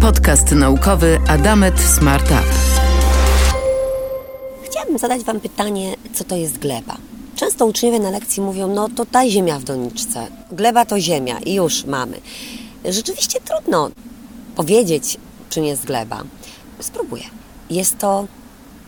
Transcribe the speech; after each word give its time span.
Podcast 0.00 0.52
naukowy 0.52 1.18
Adamet 1.28 1.80
Smart 1.80 2.24
Up. 2.24 2.44
Chciałabym 4.64 4.98
zadać 4.98 5.22
Wam 5.22 5.40
pytanie, 5.40 5.94
co 6.14 6.24
to 6.24 6.36
jest 6.36 6.58
gleba? 6.58 6.96
Często 7.36 7.66
uczniowie 7.66 8.00
na 8.00 8.10
lekcji 8.10 8.42
mówią, 8.42 8.74
no 8.74 8.88
to 8.88 9.06
ta 9.06 9.28
ziemia 9.28 9.58
w 9.58 9.64
doniczce. 9.64 10.26
Gleba 10.52 10.84
to 10.84 11.00
ziemia 11.00 11.38
i 11.38 11.54
już 11.54 11.84
mamy. 11.84 12.20
Rzeczywiście 12.84 13.40
trudno 13.40 13.90
powiedzieć, 14.56 15.16
czym 15.50 15.64
jest 15.64 15.84
gleba. 15.84 16.22
Spróbuję. 16.80 17.24
Jest 17.70 17.98
to 17.98 18.26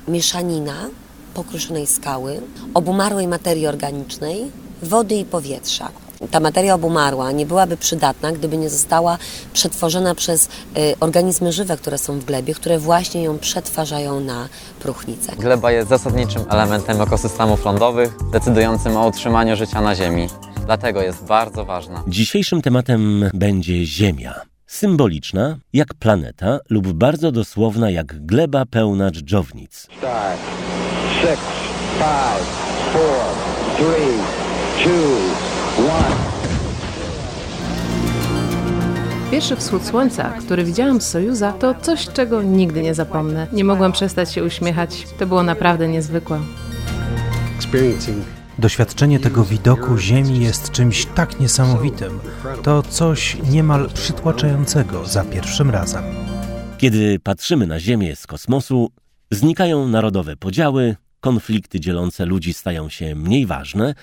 mieszanina 0.08 0.88
pokruszonej 1.34 1.86
skały, 1.86 2.42
obumarłej 2.74 3.28
materii 3.28 3.66
organicznej, 3.66 4.50
wody 4.82 5.14
i 5.14 5.24
powietrza. 5.24 5.90
Ta 6.30 6.40
materia 6.40 6.74
obumarła 6.74 7.32
nie 7.32 7.46
byłaby 7.46 7.76
przydatna, 7.76 8.32
gdyby 8.32 8.56
nie 8.56 8.70
została 8.70 9.18
przetworzona 9.52 10.14
przez 10.14 10.46
y, 10.46 10.94
organizmy 11.00 11.52
żywe, 11.52 11.76
które 11.76 11.98
są 11.98 12.18
w 12.18 12.24
glebie, 12.24 12.54
które 12.54 12.78
właśnie 12.78 13.22
ją 13.22 13.38
przetwarzają 13.38 14.20
na 14.20 14.48
próchnicę. 14.80 15.32
Gleba 15.36 15.72
jest 15.72 15.88
zasadniczym 15.88 16.44
elementem 16.50 17.00
ekosystemów 17.00 17.64
lądowych, 17.64 18.14
decydującym 18.32 18.96
o 18.96 19.06
utrzymaniu 19.06 19.56
życia 19.56 19.80
na 19.80 19.94
Ziemi. 19.94 20.28
Dlatego 20.66 21.02
jest 21.02 21.24
bardzo 21.24 21.64
ważna. 21.64 22.04
Dzisiejszym 22.08 22.62
tematem 22.62 23.30
będzie 23.34 23.86
Ziemia. 23.86 24.40
Symboliczna 24.66 25.56
jak 25.72 25.94
planeta 25.94 26.58
lub 26.70 26.92
bardzo 26.92 27.32
dosłowna 27.32 27.90
jak 27.90 28.26
gleba 28.26 28.66
pełna 28.66 29.10
dżdżownic. 29.10 29.86
Start. 29.98 30.40
Six, 31.20 31.38
five, 31.98 32.46
four, 32.92 33.20
three, 33.76 34.18
two. 34.84 35.55
Pierwszy 39.30 39.56
wschód 39.56 39.84
słońca, 39.84 40.30
który 40.30 40.64
widziałam 40.64 41.00
z 41.00 41.08
Sojuza, 41.08 41.52
to 41.52 41.74
coś, 41.74 42.08
czego 42.08 42.42
nigdy 42.42 42.82
nie 42.82 42.94
zapomnę. 42.94 43.46
Nie 43.52 43.64
mogłam 43.64 43.92
przestać 43.92 44.32
się 44.32 44.44
uśmiechać. 44.44 45.06
To 45.18 45.26
było 45.26 45.42
naprawdę 45.42 45.88
niezwykłe. 45.88 46.40
Doświadczenie 48.58 49.20
tego 49.20 49.44
widoku 49.44 49.98
Ziemi 49.98 50.40
jest 50.40 50.70
czymś 50.70 51.06
tak 51.06 51.40
niesamowitym. 51.40 52.20
To 52.62 52.82
coś 52.82 53.36
niemal 53.50 53.88
przytłaczającego 53.94 55.06
za 55.06 55.24
pierwszym 55.24 55.70
razem. 55.70 56.04
Kiedy 56.78 57.18
patrzymy 57.20 57.66
na 57.66 57.80
Ziemię 57.80 58.16
z 58.16 58.26
kosmosu, 58.26 58.90
znikają 59.30 59.88
narodowe 59.88 60.36
podziały, 60.36 60.96
konflikty 61.20 61.80
dzielące 61.80 62.26
ludzi 62.26 62.54
stają 62.54 62.88
się 62.88 63.14
mniej 63.14 63.46
ważne, 63.46 63.94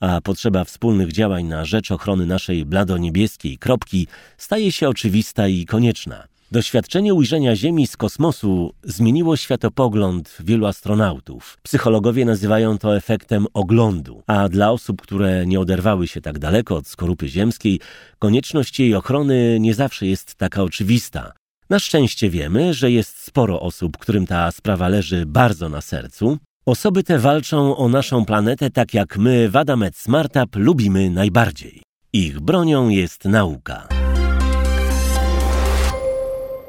a 0.00 0.20
potrzeba 0.20 0.64
wspólnych 0.64 1.12
działań 1.12 1.44
na 1.44 1.64
rzecz 1.64 1.90
ochrony 1.90 2.26
naszej 2.26 2.66
bladoniebieskiej 2.66 3.58
kropki 3.58 4.06
staje 4.38 4.72
się 4.72 4.88
oczywista 4.88 5.48
i 5.48 5.66
konieczna. 5.66 6.24
Doświadczenie 6.52 7.14
ujrzenia 7.14 7.56
Ziemi 7.56 7.86
z 7.86 7.96
kosmosu 7.96 8.74
zmieniło 8.82 9.36
światopogląd 9.36 10.36
wielu 10.40 10.66
astronautów. 10.66 11.58
Psychologowie 11.62 12.24
nazywają 12.24 12.78
to 12.78 12.96
efektem 12.96 13.46
oglądu, 13.54 14.22
a 14.26 14.48
dla 14.48 14.70
osób, 14.70 15.02
które 15.02 15.46
nie 15.46 15.60
oderwały 15.60 16.08
się 16.08 16.20
tak 16.20 16.38
daleko 16.38 16.76
od 16.76 16.86
skorupy 16.86 17.28
ziemskiej, 17.28 17.80
konieczność 18.18 18.80
jej 18.80 18.94
ochrony 18.94 19.58
nie 19.60 19.74
zawsze 19.74 20.06
jest 20.06 20.34
taka 20.34 20.62
oczywista. 20.62 21.32
Na 21.70 21.78
szczęście 21.78 22.30
wiemy, 22.30 22.74
że 22.74 22.90
jest 22.90 23.18
sporo 23.18 23.60
osób, 23.60 23.98
którym 23.98 24.26
ta 24.26 24.52
sprawa 24.52 24.88
leży 24.88 25.26
bardzo 25.26 25.68
na 25.68 25.80
sercu. 25.80 26.38
Osoby 26.66 27.02
te 27.02 27.18
walczą 27.18 27.76
o 27.76 27.88
naszą 27.88 28.24
planetę 28.24 28.70
tak 28.70 28.94
jak 28.94 29.18
my 29.18 29.48
w 29.48 29.56
Adamet 29.56 29.96
Smartup 29.96 30.56
lubimy 30.56 31.10
najbardziej. 31.10 31.82
Ich 32.12 32.40
bronią 32.40 32.88
jest 32.88 33.24
nauka. 33.24 33.88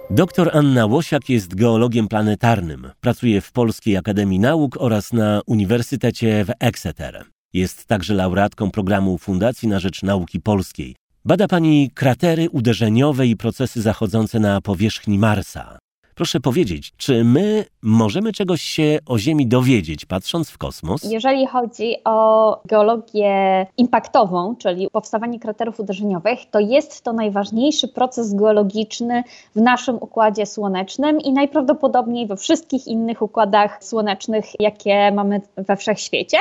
Doktor 0.10 0.58
Anna 0.58 0.86
Łosiak 0.86 1.30
jest 1.30 1.56
geologiem 1.56 2.08
planetarnym. 2.08 2.92
Pracuje 3.00 3.42
w 3.42 3.52
Polskiej 3.52 3.98
Akademii 3.98 4.40
Nauk 4.40 4.78
oraz 4.80 5.14
na 5.14 5.42
Uniwersytecie 5.46 6.46
w 6.46 6.52
Exeter. 6.60 7.26
Jest 7.54 7.86
także 7.86 8.14
laureatką 8.14 8.72
programu 8.72 9.18
Fundacji 9.18 9.68
na 9.68 9.80
Rzecz 9.80 10.04
Nauki 10.04 10.40
Polskiej. 10.40 10.96
Bada 11.26 11.48
pani 11.48 11.92
kratery 11.94 12.50
uderzeniowe 12.50 13.28
i 13.28 13.36
procesy 13.36 13.82
zachodzące 13.82 14.40
na 14.40 14.62
powierzchni 14.62 15.20
Marsa. 15.20 15.80
Proszę 16.22 16.40
powiedzieć, 16.40 16.94
czy 16.98 17.24
my 17.24 17.66
możemy 17.82 18.34
czegoś 18.34 18.62
się 18.62 19.00
o 19.06 19.18
Ziemi 19.18 19.48
dowiedzieć, 19.48 20.06
patrząc 20.06 20.50
w 20.50 20.58
kosmos? 20.58 21.04
Jeżeli 21.04 21.48
chodzi 21.48 21.96
o 22.06 22.62
geologię 22.66 23.66
impaktową, 23.78 24.56
czyli 24.56 24.88
powstawanie 24.92 25.40
kraterów 25.40 25.80
uderzeniowych, 25.80 26.40
to 26.52 26.60
jest 26.60 27.02
to 27.02 27.14
najważniejszy 27.14 27.88
proces 27.88 28.34
geologiczny 28.34 29.24
w 29.56 29.62
naszym 29.62 29.96
układzie 29.96 30.46
słonecznym 30.46 31.20
i 31.20 31.34
najprawdopodobniej 31.34 32.28
we 32.28 32.38
wszystkich 32.38 32.88
innych 32.88 33.22
układach 33.22 33.84
słonecznych, 33.84 34.46
jakie 34.60 35.12
mamy 35.12 35.42
we 35.58 35.78
wszechświecie. 35.78 36.38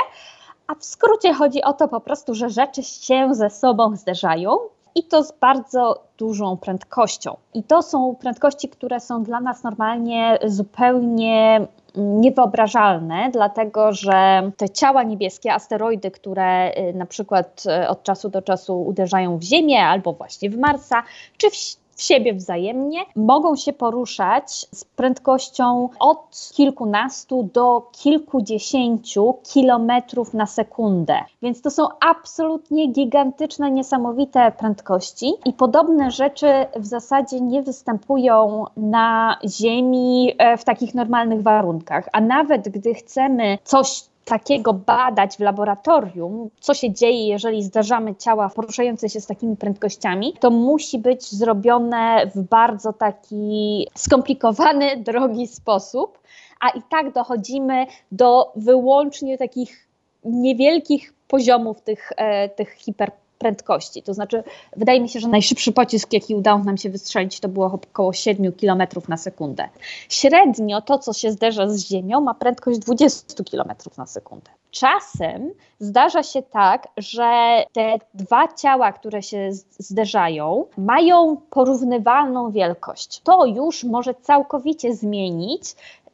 A 0.66 0.74
w 0.74 0.84
skrócie 0.84 1.34
chodzi 1.34 1.62
o 1.62 1.72
to 1.72 1.88
po 1.88 2.00
prostu, 2.00 2.34
że 2.34 2.50
rzeczy 2.50 2.82
się 2.82 3.34
ze 3.34 3.50
sobą 3.50 3.96
zderzają 3.96 4.56
i 4.94 5.02
to 5.04 5.22
z 5.22 5.32
bardzo 5.32 6.04
dużą 6.18 6.56
prędkością. 6.56 7.36
I 7.54 7.62
to 7.62 7.82
są 7.82 8.14
prędkości, 8.20 8.68
które 8.68 9.00
są 9.00 9.22
dla 9.22 9.40
nas 9.40 9.62
normalnie 9.62 10.38
zupełnie 10.44 11.66
niewyobrażalne, 11.96 13.30
dlatego 13.32 13.92
że 13.92 14.50
te 14.56 14.68
ciała 14.68 15.02
niebieskie, 15.02 15.52
asteroidy, 15.52 16.10
które 16.10 16.78
y, 16.78 16.94
na 16.94 17.06
przykład 17.06 17.62
y, 17.84 17.88
od 17.88 18.02
czasu 18.02 18.28
do 18.28 18.42
czasu 18.42 18.82
uderzają 18.82 19.38
w 19.38 19.42
Ziemię 19.42 19.86
albo 19.86 20.12
właśnie 20.12 20.50
w 20.50 20.58
Marsa, 20.58 21.02
czy 21.36 21.50
w 21.50 21.54
siebie 22.02 22.34
wzajemnie, 22.34 23.00
mogą 23.16 23.56
się 23.56 23.72
poruszać 23.72 24.66
z 24.72 24.84
prędkością 24.84 25.88
od 26.00 26.50
kilkunastu 26.54 27.50
do 27.54 27.90
kilkudziesięciu 27.92 29.34
kilometrów 29.52 30.34
na 30.34 30.46
sekundę. 30.46 31.20
Więc 31.42 31.62
to 31.62 31.70
są 31.70 31.88
absolutnie 32.00 32.86
gigantyczne, 32.86 33.70
niesamowite 33.70 34.52
prędkości 34.58 35.32
i 35.44 35.52
podobne 35.52 36.10
rzeczy 36.10 36.46
w 36.76 36.86
zasadzie 36.86 37.40
nie 37.40 37.62
występują 37.62 38.64
na 38.76 39.38
Ziemi 39.48 40.34
e, 40.38 40.56
w 40.56 40.64
takich 40.64 40.94
normalnych 40.94 41.42
warunkach. 41.42 42.08
A 42.12 42.20
nawet 42.20 42.68
gdy 42.68 42.94
chcemy 42.94 43.58
coś 43.64 44.09
takiego 44.30 44.72
badać 44.72 45.36
w 45.36 45.40
laboratorium, 45.40 46.50
co 46.60 46.74
się 46.74 46.92
dzieje, 46.92 47.28
jeżeli 47.28 47.62
zdarzamy 47.62 48.14
ciała 48.16 48.48
poruszające 48.48 49.08
się 49.08 49.20
z 49.20 49.26
takimi 49.26 49.56
prędkościami, 49.56 50.34
to 50.40 50.50
musi 50.50 50.98
być 50.98 51.30
zrobione 51.30 52.30
w 52.34 52.42
bardzo 52.42 52.92
taki 52.92 53.86
skomplikowany, 53.94 54.96
drogi 55.10 55.46
sposób, 55.46 56.18
a 56.60 56.68
i 56.68 56.82
tak 56.90 57.12
dochodzimy 57.12 57.86
do 58.12 58.52
wyłącznie 58.56 59.38
takich 59.38 59.88
niewielkich 60.24 61.14
poziomów 61.28 61.80
tych, 61.80 62.12
e, 62.16 62.48
tych 62.48 62.72
hiper 62.72 63.12
prędkości. 63.40 64.02
To 64.02 64.14
znaczy, 64.14 64.42
wydaje 64.76 65.00
mi 65.00 65.08
się, 65.08 65.20
że 65.20 65.28
najszybszy 65.28 65.72
pocisk, 65.72 66.12
jaki 66.12 66.34
udało 66.34 66.58
nam 66.58 66.76
się 66.76 66.90
wystrzelić, 66.90 67.40
to 67.40 67.48
było 67.48 67.66
około 67.66 68.12
7 68.12 68.52
km 68.52 68.82
na 69.08 69.16
sekundę. 69.16 69.68
Średnio 70.08 70.82
to, 70.82 70.98
co 70.98 71.12
się 71.12 71.32
zderza 71.32 71.68
z 71.68 71.78
Ziemią, 71.78 72.20
ma 72.20 72.34
prędkość 72.34 72.78
20 72.78 73.44
km 73.50 73.72
na 73.98 74.06
sekundę. 74.06 74.50
Czasem 74.70 75.50
zdarza 75.78 76.22
się 76.22 76.42
tak, 76.42 76.88
że 76.96 77.62
te 77.72 77.98
dwa 78.14 78.48
ciała, 78.48 78.92
które 78.92 79.22
się 79.22 79.48
zderzają, 79.78 80.64
mają 80.78 81.36
porównywalną 81.50 82.50
wielkość. 82.50 83.20
To 83.20 83.46
już 83.46 83.84
może 83.84 84.14
całkowicie 84.14 84.94
zmienić 84.94 85.62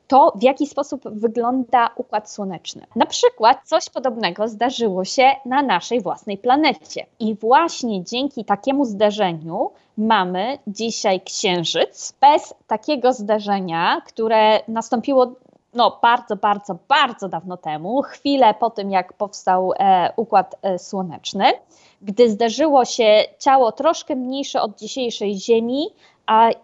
to, 0.09 0.33
w 0.34 0.43
jaki 0.43 0.67
sposób 0.67 1.03
wygląda 1.05 1.91
układ 1.97 2.31
słoneczny. 2.31 2.87
Na 2.97 3.06
przykład 3.06 3.59
coś 3.65 3.91
podobnego 3.91 4.49
zdarzyło 4.49 5.05
się 5.05 5.31
na 5.44 5.62
naszej 5.62 6.00
własnej 6.00 6.39
planecie. 6.39 7.06
I 7.21 7.34
właśnie 7.34 8.05
dzięki 8.05 8.45
takiemu 8.45 8.84
zdarzeniu 8.84 9.71
mamy 9.99 10.59
dzisiaj 10.66 11.21
Księżyc. 11.21 12.15
Bez 12.21 12.54
takiego 12.66 13.13
zdarzenia, 13.13 14.01
które 14.07 14.60
nastąpiło 14.69 15.33
no, 15.75 15.98
bardzo, 16.03 16.36
bardzo, 16.36 16.77
bardzo 16.89 17.28
dawno 17.28 17.57
temu, 17.57 18.03
chwilę 18.03 18.54
po 18.54 18.71
tym, 18.71 18.91
jak 18.91 19.13
powstał 19.13 19.72
e, 19.78 20.13
układ 20.16 20.57
e, 20.63 20.78
słoneczny, 20.78 21.45
gdy 22.03 22.31
zdarzyło 22.31 22.84
się 22.84 23.25
ciało 23.39 23.72
troszkę 23.72 24.16
mniejsze 24.16 24.63
od 24.63 24.78
dzisiejszej 24.78 25.36
Ziemi 25.36 25.86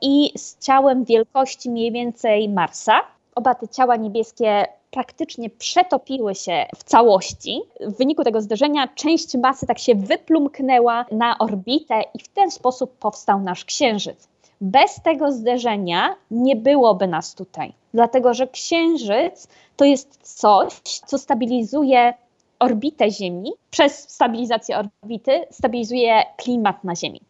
i 0.00 0.32
z 0.36 0.58
ciałem 0.58 1.04
wielkości 1.04 1.70
mniej 1.70 1.92
więcej 1.92 2.48
Marsa 2.48 3.00
oba 3.34 3.54
te 3.54 3.68
ciała 3.68 3.96
niebieskie 3.96 4.66
praktycznie 4.90 5.50
przetopiły 5.50 6.34
się 6.34 6.66
w 6.76 6.84
całości. 6.84 7.60
W 7.80 7.96
wyniku 7.96 8.24
tego 8.24 8.40
zderzenia 8.40 8.88
część 8.88 9.34
masy 9.34 9.66
tak 9.66 9.78
się 9.78 9.94
wyplumknęła 9.94 11.04
na 11.12 11.38
orbitę 11.38 12.02
i 12.14 12.18
w 12.18 12.28
ten 12.28 12.50
sposób 12.50 12.98
powstał 12.98 13.40
nasz 13.40 13.64
Księżyc. 13.64 14.28
Bez 14.60 15.00
tego 15.02 15.32
zderzenia 15.32 16.16
nie 16.30 16.56
byłoby 16.56 17.06
nas 17.06 17.34
tutaj, 17.34 17.72
dlatego 17.94 18.34
że 18.34 18.46
Księżyc 18.46 19.48
to 19.76 19.84
jest 19.84 20.18
coś, 20.22 20.72
co 21.06 21.18
stabilizuje 21.18 22.14
orbitę 22.58 23.10
Ziemi. 23.10 23.52
Przez 23.70 24.10
stabilizację 24.10 24.78
orbity 24.78 25.46
stabilizuje 25.50 26.22
klimat 26.36 26.84
na 26.84 26.96
Ziemi. 26.96 27.20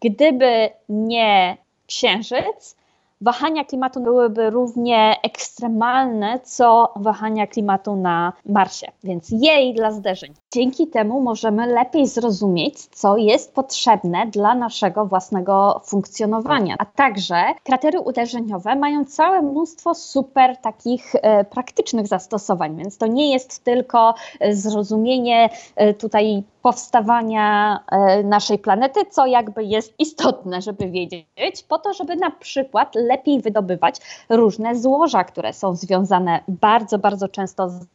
Gdyby 0.00 0.70
nie 0.88 1.56
Księżyc, 1.86 2.76
wahania 3.24 3.64
klimatu 3.64 4.00
byłyby 4.00 4.50
równie 4.50 5.16
ekstremalne, 5.22 6.40
co 6.40 6.92
wahania 6.96 7.46
klimatu 7.46 7.96
na 7.96 8.32
Marsie, 8.46 8.86
więc 9.04 9.30
jej 9.30 9.74
dla 9.74 9.92
zderzeń. 9.92 10.34
Dzięki 10.54 10.86
temu 10.86 11.20
możemy 11.20 11.66
lepiej 11.66 12.06
zrozumieć, 12.06 12.78
co 12.78 13.16
jest 13.16 13.54
potrzebne 13.54 14.26
dla 14.26 14.54
naszego 14.54 15.06
własnego 15.06 15.80
funkcjonowania. 15.84 16.74
A 16.78 16.84
także 16.84 17.44
kratery 17.64 18.00
uderzeniowe 18.00 18.76
mają 18.76 19.04
całe 19.04 19.42
mnóstwo 19.42 19.94
super 19.94 20.56
takich 20.56 21.14
e, 21.14 21.44
praktycznych 21.44 22.06
zastosowań, 22.06 22.76
więc 22.76 22.98
to 22.98 23.06
nie 23.06 23.32
jest 23.32 23.64
tylko 23.64 24.14
e, 24.40 24.54
zrozumienie 24.54 25.48
e, 25.76 25.94
tutaj 25.94 26.42
powstawania 26.62 27.78
naszej 28.24 28.58
planety, 28.58 29.00
co 29.10 29.26
jakby 29.26 29.64
jest 29.64 29.94
istotne, 29.98 30.62
żeby 30.62 30.90
wiedzieć, 30.90 31.62
po 31.68 31.78
to, 31.78 31.92
żeby 31.92 32.16
na 32.16 32.30
przykład 32.30 32.94
lepiej 32.94 33.40
wydobywać 33.40 33.96
różne 34.28 34.76
złoża, 34.76 35.24
które 35.24 35.52
są 35.52 35.74
związane 35.74 36.40
bardzo, 36.48 36.98
bardzo 36.98 37.28
często 37.28 37.68
z 37.68 37.86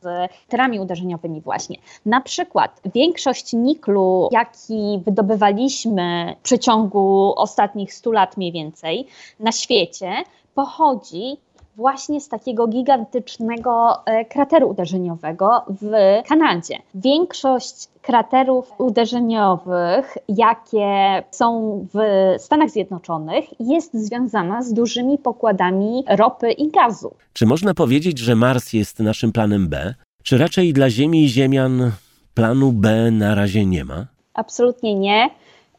kraterami 0.49 0.79
uderzeniowymi 0.79 1.41
właśnie. 1.41 1.77
Na 2.05 2.21
przykład 2.21 2.48
przykład 2.49 2.81
większość 2.95 3.53
niklu, 3.53 4.29
jaki 4.31 4.99
wydobywaliśmy 5.05 6.35
w 6.39 6.43
przeciągu 6.43 7.33
ostatnich 7.35 7.93
100 7.93 8.11
lat 8.11 8.37
mniej 8.37 8.51
więcej 8.51 9.07
na 9.39 9.51
świecie, 9.51 10.11
pochodzi 10.55 11.37
właśnie 11.75 12.21
z 12.21 12.29
takiego 12.29 12.67
gigantycznego 12.67 14.05
e, 14.05 14.25
krateru 14.25 14.69
uderzeniowego 14.69 15.65
w 15.69 15.91
Kanadzie. 16.27 16.77
Większość 16.95 17.87
kraterów 18.01 18.71
uderzeniowych, 18.77 20.17
jakie 20.29 21.23
są 21.31 21.79
w 21.93 21.99
Stanach 22.37 22.69
Zjednoczonych, 22.69 23.45
jest 23.59 23.93
związana 23.93 24.63
z 24.63 24.73
dużymi 24.73 25.17
pokładami 25.17 26.03
ropy 26.07 26.51
i 26.51 26.71
gazu. 26.71 27.13
Czy 27.33 27.45
można 27.45 27.73
powiedzieć, 27.73 28.19
że 28.19 28.35
Mars 28.35 28.73
jest 28.73 28.99
naszym 28.99 29.31
planem 29.31 29.67
B? 29.67 29.93
Czy 30.23 30.37
raczej 30.37 30.73
dla 30.73 30.89
Ziemi 30.89 31.23
i 31.23 31.29
Ziemian 31.29 31.91
planu 32.39 32.71
B 32.71 33.11
na 33.11 33.35
razie 33.35 33.65
nie 33.65 33.85
ma? 33.85 34.05
Absolutnie 34.33 34.95
nie. 34.95 35.29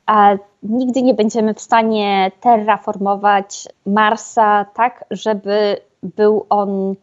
A 0.07 0.37
nigdy 0.63 1.03
nie 1.03 1.15
będziemy 1.15 1.55
w 1.55 1.61
stanie 1.61 2.31
terraformować 2.41 3.69
Marsa 3.87 4.65
tak, 4.75 5.05
żeby 5.11 5.77
był 6.03 6.47
on 6.49 6.95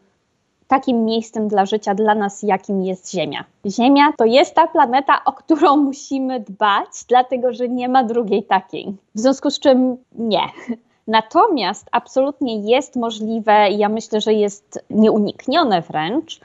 takim 0.68 1.04
miejscem 1.04 1.48
dla 1.48 1.66
życia 1.66 1.94
dla 1.94 2.14
nas, 2.14 2.42
jakim 2.42 2.82
jest 2.82 3.12
Ziemia. 3.12 3.44
Ziemia 3.66 4.12
to 4.18 4.24
jest 4.24 4.54
ta 4.54 4.66
planeta, 4.66 5.24
o 5.24 5.32
którą 5.32 5.76
musimy 5.90 6.40
dbać, 6.40 6.88
dlatego 7.08 7.52
że 7.52 7.68
nie 7.68 7.88
ma 7.88 8.04
drugiej 8.04 8.42
takiej. 8.44 8.96
W 9.14 9.20
związku 9.20 9.50
z 9.50 9.58
czym 9.58 9.96
nie. 10.12 10.42
Natomiast 11.06 11.86
absolutnie 11.92 12.70
jest 12.70 12.96
możliwe, 12.96 13.70
ja 13.70 13.88
myślę, 13.88 14.20
że 14.20 14.32
jest 14.32 14.84
nieuniknione 14.90 15.82
wręcz, 15.82 16.40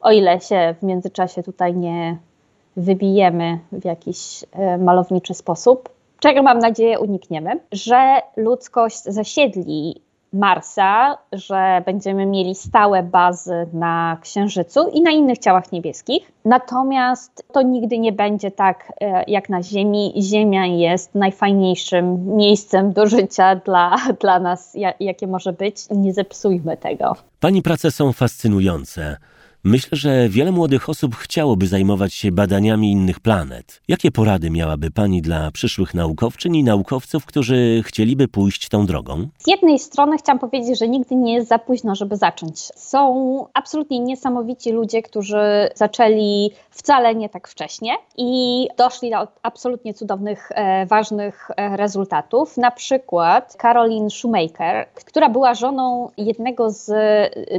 o 0.00 0.12
ile 0.12 0.40
się 0.40 0.74
w 0.80 0.82
międzyczasie 0.82 1.42
tutaj 1.42 1.74
nie 1.74 2.18
wybijemy 2.76 3.58
w 3.72 3.84
jakiś 3.84 4.44
e, 4.52 4.78
malowniczy 4.78 5.34
sposób, 5.34 5.88
czego 6.20 6.42
mam 6.42 6.58
nadzieję 6.58 6.98
unikniemy, 6.98 7.60
że 7.72 8.22
ludzkość 8.36 9.02
zasiedli 9.02 10.00
Marsa, 10.32 11.18
że 11.32 11.82
będziemy 11.86 12.26
mieli 12.26 12.54
stałe 12.54 13.02
bazy 13.02 13.66
na 13.72 14.18
Księżycu 14.22 14.88
i 14.88 15.02
na 15.02 15.10
innych 15.10 15.38
ciałach 15.38 15.72
niebieskich. 15.72 16.32
Natomiast 16.44 17.44
to 17.52 17.62
nigdy 17.62 17.98
nie 17.98 18.12
będzie 18.12 18.50
tak 18.50 18.92
e, 19.00 19.24
jak 19.26 19.48
na 19.48 19.62
Ziemi. 19.62 20.14
Ziemia 20.22 20.66
jest 20.66 21.14
najfajniejszym 21.14 22.36
miejscem 22.36 22.92
do 22.92 23.06
życia 23.06 23.56
dla, 23.56 23.96
dla 24.22 24.38
nas, 24.40 24.76
jakie 25.00 25.26
może 25.26 25.52
być. 25.52 25.76
Nie 25.90 26.12
zepsujmy 26.12 26.76
tego. 26.76 27.16
Pani 27.40 27.62
prace 27.62 27.90
są 27.90 28.12
fascynujące. 28.12 29.16
Myślę, 29.64 29.98
że 29.98 30.28
wiele 30.28 30.52
młodych 30.52 30.88
osób 30.88 31.16
chciałoby 31.16 31.66
zajmować 31.66 32.14
się 32.14 32.32
badaniami 32.32 32.92
innych 32.92 33.20
planet. 33.20 33.80
Jakie 33.88 34.10
porady 34.10 34.50
miałaby 34.50 34.90
Pani 34.90 35.22
dla 35.22 35.50
przyszłych 35.50 35.94
naukowczyń 35.94 36.56
i 36.56 36.64
naukowców, 36.64 37.26
którzy 37.26 37.82
chcieliby 37.86 38.28
pójść 38.28 38.68
tą 38.68 38.86
drogą? 38.86 39.28
Z 39.38 39.46
jednej 39.46 39.78
strony 39.78 40.18
chciałam 40.18 40.38
powiedzieć, 40.38 40.78
że 40.78 40.88
nigdy 40.88 41.16
nie 41.16 41.34
jest 41.34 41.48
za 41.48 41.58
późno, 41.58 41.94
żeby 41.94 42.16
zacząć. 42.16 42.58
Są 42.76 43.46
absolutnie 43.54 44.00
niesamowici 44.00 44.72
ludzie, 44.72 45.02
którzy 45.02 45.70
zaczęli 45.74 46.50
wcale 46.70 47.14
nie 47.14 47.28
tak 47.28 47.48
wcześnie 47.48 47.92
i 48.16 48.68
doszli 48.78 49.10
do 49.10 49.28
absolutnie 49.42 49.94
cudownych, 49.94 50.52
e, 50.54 50.86
ważnych 50.86 51.50
e, 51.56 51.76
rezultatów. 51.76 52.56
Na 52.56 52.70
przykład 52.70 53.56
Caroline 53.62 54.10
Shoemaker, 54.10 54.86
która 54.94 55.28
była 55.28 55.54
żoną 55.54 56.10
jednego 56.16 56.70
z 56.70 56.90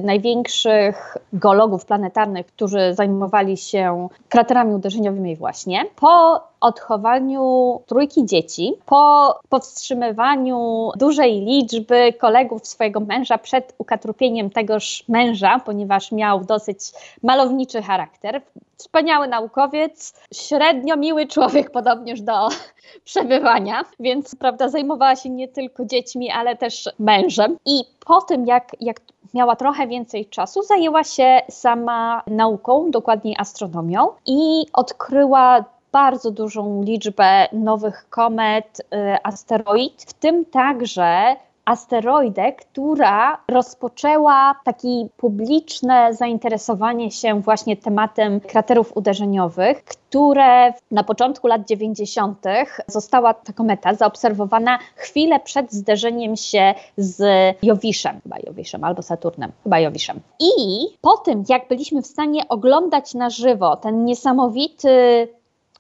największych 0.04 1.18
geologów 1.34 1.86
planetarnych, 1.94 2.46
którzy 2.46 2.94
zajmowali 2.94 3.58
się 3.58 4.08
kraterami 4.30 4.74
uderzeniowymi 4.74 5.36
właśnie. 5.36 5.86
Po 5.96 6.42
odchowaniu 6.64 7.82
trójki 7.86 8.26
dzieci, 8.26 8.74
po 8.86 9.36
powstrzymywaniu 9.50 10.90
dużej 10.96 11.42
liczby 11.42 12.14
kolegów 12.14 12.68
swojego 12.68 13.00
męża 13.00 13.38
przed 13.38 13.76
ukatrupieniem 13.78 14.50
tegoż 14.50 15.04
męża, 15.08 15.60
ponieważ 15.66 16.12
miał 16.12 16.44
dosyć 16.44 16.80
malowniczy 17.24 17.82
charakter. 17.82 18.42
Wspaniały 18.78 19.28
naukowiec, 19.28 20.14
średnio 20.34 20.98
miły 20.98 21.28
człowiek, 21.28 21.72
podobnież 21.72 22.22
do 22.22 22.50
przebywania, 23.06 23.84
więc 24.00 24.36
prawda, 24.36 24.70
zajmowała 24.70 25.16
się 25.16 25.30
nie 25.30 25.48
tylko 25.48 25.86
dziećmi, 25.86 26.32
ale 26.32 26.56
też 26.56 26.90
mężem. 27.00 27.58
I 27.66 27.84
po 28.06 28.22
tym, 28.22 28.46
jak, 28.46 28.72
jak 28.82 29.00
miała 29.34 29.56
trochę 29.56 29.88
więcej 29.88 30.26
czasu, 30.26 30.64
zajęła 30.64 31.04
się 31.04 31.42
sama 31.50 32.24
nauką, 32.28 32.92
dokładniej 32.92 33.36
astronomią 33.40 34.08
i 34.26 34.66
odkryła 34.74 35.66
bardzo 35.94 36.32
dużą 36.32 36.84
liczbę 36.84 37.48
nowych 37.52 38.10
komet, 38.10 38.80
y, 38.80 39.18
asteroid, 39.24 40.04
w 40.08 40.14
tym 40.14 40.46
także 40.46 41.36
asteroidę, 41.66 42.54
która 42.54 43.38
rozpoczęła 43.48 44.56
takie 44.64 45.08
publiczne 45.18 46.14
zainteresowanie 46.14 47.12
się 47.12 47.42
właśnie 47.42 47.78
tematem 47.78 48.40
kraterów 48.40 48.98
uderzeniowych, 48.98 49.84
które 49.84 50.74
na 50.92 51.04
początku 51.04 51.48
lat 51.48 51.68
90. 51.68 52.46
została 52.88 53.34
ta 53.34 53.54
kometa 53.54 53.94
zaobserwowana 53.94 54.80
chwilę 54.96 55.40
przed 55.40 55.72
zderzeniem 55.72 56.36
się 56.36 56.74
z 56.98 57.24
Jowiszem, 57.64 58.20
chyba 58.24 58.36
Jowiszem 58.48 58.84
albo 58.84 59.02
Saturnem, 59.02 59.52
chyba 59.64 59.80
Jowiszem. 59.80 60.20
I 60.40 60.54
po 61.02 61.18
tym, 61.18 61.44
jak 61.50 61.68
byliśmy 61.68 62.02
w 62.02 62.08
stanie 62.08 62.48
oglądać 62.50 63.14
na 63.14 63.30
żywo 63.30 63.76
ten 63.76 64.06
niesamowity 64.06 65.28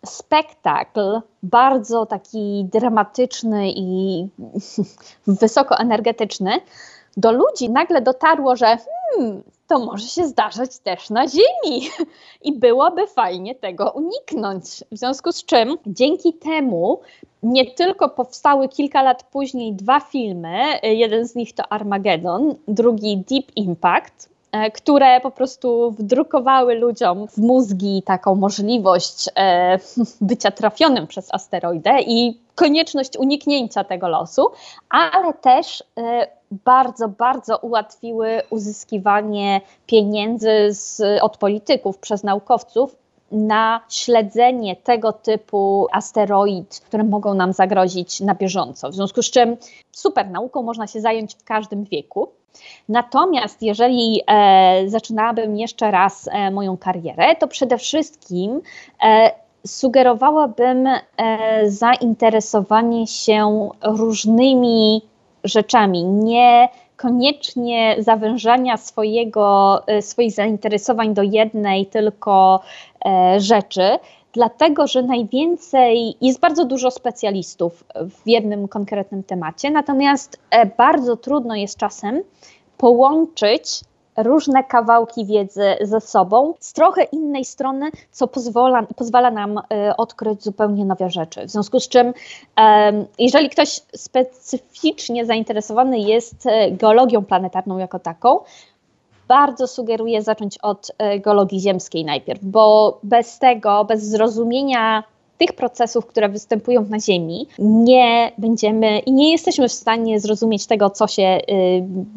spektakl, 0.05 1.21
bardzo 1.43 2.05
taki 2.05 2.65
dramatyczny 2.71 3.69
i 3.69 4.27
wysokoenergetyczny, 5.41 6.51
do 7.17 7.31
ludzi 7.31 7.69
nagle 7.69 8.01
dotarło, 8.01 8.55
że 8.55 8.77
hmm, 8.77 9.43
to 9.67 9.79
może 9.79 10.07
się 10.07 10.27
zdarzać 10.27 10.79
też 10.79 11.09
na 11.09 11.27
Ziemi 11.27 11.89
i 12.47 12.59
byłoby 12.59 13.07
fajnie 13.07 13.55
tego 13.55 13.91
uniknąć. 13.91 14.65
W 14.91 14.97
związku 14.97 15.31
z 15.31 15.45
czym 15.45 15.77
dzięki 15.87 16.33
temu 16.33 16.99
nie 17.43 17.71
tylko 17.71 18.09
powstały 18.09 18.69
kilka 18.69 19.01
lat 19.01 19.23
później 19.23 19.73
dwa 19.73 19.99
filmy, 19.99 20.79
jeden 20.83 21.27
z 21.27 21.35
nich 21.35 21.53
to 21.55 21.71
Armageddon, 21.71 22.55
drugi 22.67 23.17
Deep 23.17 23.45
Impact, 23.55 24.32
które 24.73 25.21
po 25.21 25.31
prostu 25.31 25.91
wdrukowały 25.91 26.75
ludziom 26.75 27.27
w 27.27 27.37
mózgi 27.37 28.03
taką 28.05 28.35
możliwość 28.35 29.29
e, 29.35 29.79
bycia 30.21 30.51
trafionym 30.51 31.07
przez 31.07 31.33
asteroidę 31.33 32.01
i 32.01 32.39
konieczność 32.55 33.17
uniknięcia 33.17 33.83
tego 33.83 34.07
losu, 34.07 34.51
ale 34.89 35.33
też 35.33 35.83
e, 35.97 36.27
bardzo, 36.51 37.07
bardzo 37.07 37.57
ułatwiły 37.57 38.41
uzyskiwanie 38.49 39.61
pieniędzy 39.87 40.67
z, 40.69 41.01
od 41.21 41.37
polityków 41.37 41.97
przez 41.97 42.23
naukowców 42.23 42.95
na 43.31 43.81
śledzenie 43.89 44.75
tego 44.75 45.13
typu 45.13 45.87
asteroid, 45.91 46.81
które 46.85 47.03
mogą 47.03 47.33
nam 47.33 47.53
zagrozić 47.53 48.19
na 48.19 48.35
bieżąco. 48.35 48.89
W 48.89 48.95
związku 48.95 49.21
z 49.21 49.31
czym 49.31 49.57
super 49.91 50.29
nauką 50.29 50.63
można 50.63 50.87
się 50.87 51.01
zająć 51.01 51.35
w 51.35 51.43
każdym 51.43 51.83
wieku. 51.83 52.29
Natomiast 52.89 53.61
jeżeli 53.61 54.21
e, 54.27 54.83
zaczynałabym 54.89 55.57
jeszcze 55.57 55.91
raz 55.91 56.29
e, 56.31 56.51
moją 56.51 56.77
karierę, 56.77 57.35
to 57.35 57.47
przede 57.47 57.77
wszystkim 57.77 58.61
e, 59.03 59.31
sugerowałabym 59.67 60.87
e, 60.87 61.01
zainteresowanie 61.65 63.07
się 63.07 63.69
różnymi 63.83 65.01
rzeczami, 65.43 66.03
nie 66.03 66.69
koniecznie 66.97 67.95
zawężania 67.99 68.77
swojego, 68.77 69.81
e, 69.87 70.01
swoich 70.01 70.31
zainteresowań 70.31 71.13
do 71.13 71.23
jednej 71.23 71.85
tylko 71.85 72.61
e, 73.05 73.39
rzeczy, 73.39 73.99
dlatego 74.33 74.87
że 74.87 75.03
najwięcej 75.03 76.15
jest 76.21 76.39
bardzo 76.39 76.65
dużo 76.65 76.91
specjalistów 76.91 77.83
w 77.95 78.27
jednym 78.27 78.67
konkretnym 78.67 79.23
temacie, 79.23 79.71
natomiast 79.71 80.39
e, 80.49 80.65
bardzo 80.65 81.17
trudno 81.17 81.55
jest 81.55 81.77
czasem 81.77 82.23
połączyć 82.77 83.83
różne 84.17 84.63
kawałki 84.63 85.25
wiedzy 85.25 85.75
ze 85.81 86.01
sobą 86.01 86.53
z 86.59 86.73
trochę 86.73 87.03
innej 87.03 87.45
strony, 87.45 87.89
co 88.11 88.27
pozwala, 88.27 88.83
pozwala 88.83 89.31
nam 89.31 89.57
e, 89.57 89.97
odkryć 89.97 90.43
zupełnie 90.43 90.85
nowe 90.85 91.09
rzeczy. 91.09 91.45
W 91.45 91.51
związku 91.51 91.79
z 91.79 91.87
czym, 91.87 92.13
jeżeli 93.19 93.49
ktoś 93.49 93.81
specyficznie 93.95 95.25
zainteresowany 95.25 95.99
jest 95.99 96.45
e, 96.45 96.71
geologią 96.71 97.25
planetarną 97.25 97.77
jako 97.77 97.99
taką, 97.99 98.39
bardzo 99.27 99.67
sugeruję 99.67 100.21
zacząć 100.21 100.57
od 100.57 100.91
e, 100.97 101.19
geologii 101.19 101.59
ziemskiej 101.59 102.05
najpierw, 102.05 102.39
bo 102.43 102.99
bez 103.03 103.39
tego, 103.39 103.85
bez 103.85 104.03
zrozumienia 104.03 105.03
tych 105.37 105.53
procesów, 105.53 106.05
które 106.05 106.29
występują 106.29 106.85
na 106.89 106.99
Ziemi, 106.99 107.47
nie 107.59 108.31
będziemy 108.37 108.99
i 108.99 109.11
nie 109.11 109.31
jesteśmy 109.31 109.69
w 109.69 109.73
stanie 109.73 110.19
zrozumieć 110.19 110.67
tego, 110.67 110.89
co 110.89 111.07
się 111.07 111.39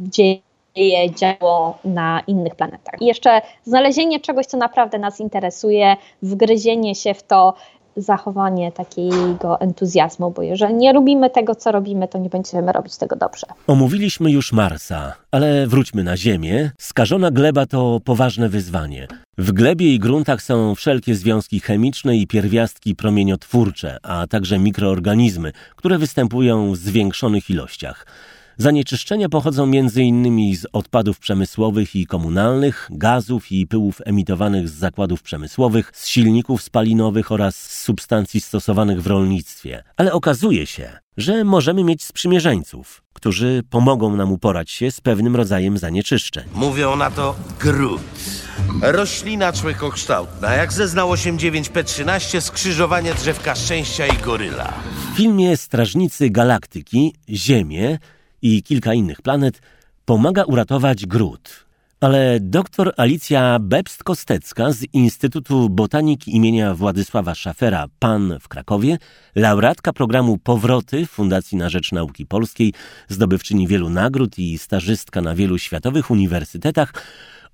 dzieje 0.01 1.11
działo 1.11 1.79
na 1.85 2.21
innych 2.27 2.55
planetach. 2.55 3.03
I 3.03 3.07
jeszcze 3.07 3.43
znalezienie 3.65 4.21
czegoś, 4.21 4.47
co 4.47 4.57
naprawdę 4.57 4.99
nas 4.99 5.21
interesuje, 5.21 5.97
wgryzienie 6.23 6.95
się 6.95 7.15
w 7.15 7.23
to, 7.23 7.55
zachowanie 7.97 8.73
takiego 8.73 9.61
entuzjazmu, 9.61 10.31
bo 10.31 10.43
jeżeli 10.43 10.75
nie 10.75 10.93
lubimy 10.93 11.31
tego, 11.31 11.55
co 11.55 11.73
robimy, 11.73 12.09
to 12.09 12.19
nie 12.19 12.31
będziemy 12.31 12.73
robić 12.73 12.97
tego 12.97 13.17
dobrze. 13.17 13.47
Omówiliśmy 13.67 14.31
już 14.31 14.53
Marsa, 14.53 15.13
ale 15.31 15.67
wróćmy 15.67 16.05
na 16.05 16.17
Ziemię. 16.17 16.71
Skażona 16.79 17.31
gleba 17.31 17.67
to 17.67 18.01
poważne 18.05 18.49
wyzwanie. 18.49 19.09
W 19.39 19.53
glebie 19.53 19.95
i 19.95 19.99
gruntach 19.99 20.43
są 20.43 20.75
wszelkie 20.75 21.15
związki 21.15 21.61
chemiczne 21.61 22.17
i 22.17 22.27
pierwiastki 22.27 22.95
promieniotwórcze, 22.95 23.97
a 24.03 24.27
także 24.27 24.59
mikroorganizmy, 24.59 25.53
które 25.77 25.99
występują 25.99 26.73
w 26.73 26.77
zwiększonych 26.77 27.51
ilościach. 27.51 28.07
Zanieczyszczenia 28.59 29.29
pochodzą 29.29 29.65
m.in. 29.65 30.57
z 30.57 30.67
odpadów 30.73 31.19
przemysłowych 31.19 31.97
i 31.97 32.07
komunalnych, 32.07 32.89
gazów 32.91 33.53
i 33.53 33.67
pyłów 33.67 34.01
emitowanych 34.05 34.69
z 34.69 34.73
zakładów 34.73 35.23
przemysłowych, 35.23 35.91
z 35.95 36.07
silników 36.07 36.63
spalinowych 36.63 37.33
oraz 37.33 37.57
z 37.57 37.83
substancji 37.83 38.41
stosowanych 38.41 39.03
w 39.03 39.07
rolnictwie. 39.07 39.83
Ale 39.97 40.13
okazuje 40.13 40.67
się, 40.67 40.99
że 41.17 41.45
możemy 41.45 41.85
mieć 41.85 42.05
sprzymierzeńców, 42.05 43.03
którzy 43.13 43.63
pomogą 43.71 44.17
nam 44.17 44.33
uporać 44.33 44.71
się 44.71 44.91
z 44.91 45.01
pewnym 45.01 45.37
rodzajem 45.37 45.79
zanieczyszczeń. 45.79 46.45
Mówią 46.55 46.97
na 46.97 47.11
to 47.11 47.37
grud. 47.61 48.03
Roślina 48.83 49.53
człekokształtna, 49.53 50.55
jak 50.55 50.73
zeznał 50.73 51.11
89P13, 51.13 52.41
skrzyżowanie 52.41 53.15
drzewka 53.15 53.55
szczęścia 53.55 54.07
i 54.07 54.19
goryla. 54.19 54.73
W 55.13 55.17
filmie 55.17 55.57
Strażnicy 55.57 56.31
Galaktyki 56.31 57.15
Ziemię 57.29 57.99
i 58.47 58.63
kilka 58.63 58.95
innych 58.95 59.23
planet 59.23 59.61
pomaga 60.05 60.45
uratować 60.45 61.07
gród. 61.07 61.67
Ale 62.01 62.39
dr 62.41 62.93
Alicja 62.97 63.59
Bebst-Kostecka 63.61 64.73
z 64.73 64.85
Instytutu 64.93 65.69
Botaniki 65.69 66.37
imienia 66.37 66.75
Władysława 66.75 67.35
Szafera 67.35 67.87
PAN 67.99 68.39
w 68.41 68.49
Krakowie, 68.49 68.99
laureatka 69.35 69.93
programu 69.93 70.39
Powroty 70.39 71.07
Fundacji 71.07 71.59
na 71.59 71.69
Rzecz 71.69 71.93
Nauki 71.93 72.27
Polskiej, 72.27 72.73
zdobywczyni 73.09 73.67
wielu 73.67 73.89
nagród 73.91 74.39
i 74.39 74.59
stażystka 74.59 75.21
na 75.21 75.35
wielu 75.35 75.59
światowych 75.59 76.11
uniwersytetach, 76.11 76.93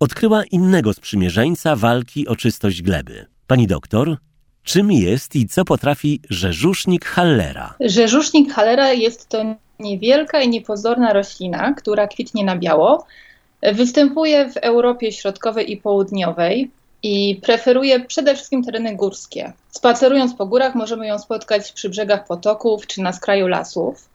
odkryła 0.00 0.44
innego 0.44 0.92
sprzymierzeńca 0.92 1.76
walki 1.76 2.28
o 2.28 2.36
czystość 2.36 2.82
gleby. 2.82 3.26
Pani 3.46 3.66
doktor, 3.66 4.16
czym 4.62 4.92
jest 4.92 5.36
i 5.36 5.46
co 5.46 5.64
potrafi 5.64 6.20
rzeżusznik 6.30 7.04
Hallera? 7.04 7.74
Rzeżusznik 7.80 8.52
Hallera 8.52 8.92
jest 8.92 9.28
to 9.28 9.56
niewielka 9.82 10.40
i 10.40 10.48
niepozorna 10.48 11.12
roślina, 11.12 11.74
która 11.74 12.06
kwitnie 12.06 12.44
na 12.44 12.56
biało. 12.56 13.06
Występuje 13.72 14.50
w 14.50 14.56
Europie 14.56 15.12
Środkowej 15.12 15.72
i 15.72 15.76
Południowej 15.76 16.70
i 17.02 17.40
preferuje 17.42 18.00
przede 18.00 18.34
wszystkim 18.34 18.64
tereny 18.64 18.96
górskie. 18.96 19.52
Spacerując 19.70 20.34
po 20.34 20.46
górach 20.46 20.74
możemy 20.74 21.06
ją 21.06 21.18
spotkać 21.18 21.72
przy 21.72 21.88
brzegach 21.88 22.26
potoków 22.26 22.86
czy 22.86 23.02
na 23.02 23.12
skraju 23.12 23.48
lasów. 23.48 24.08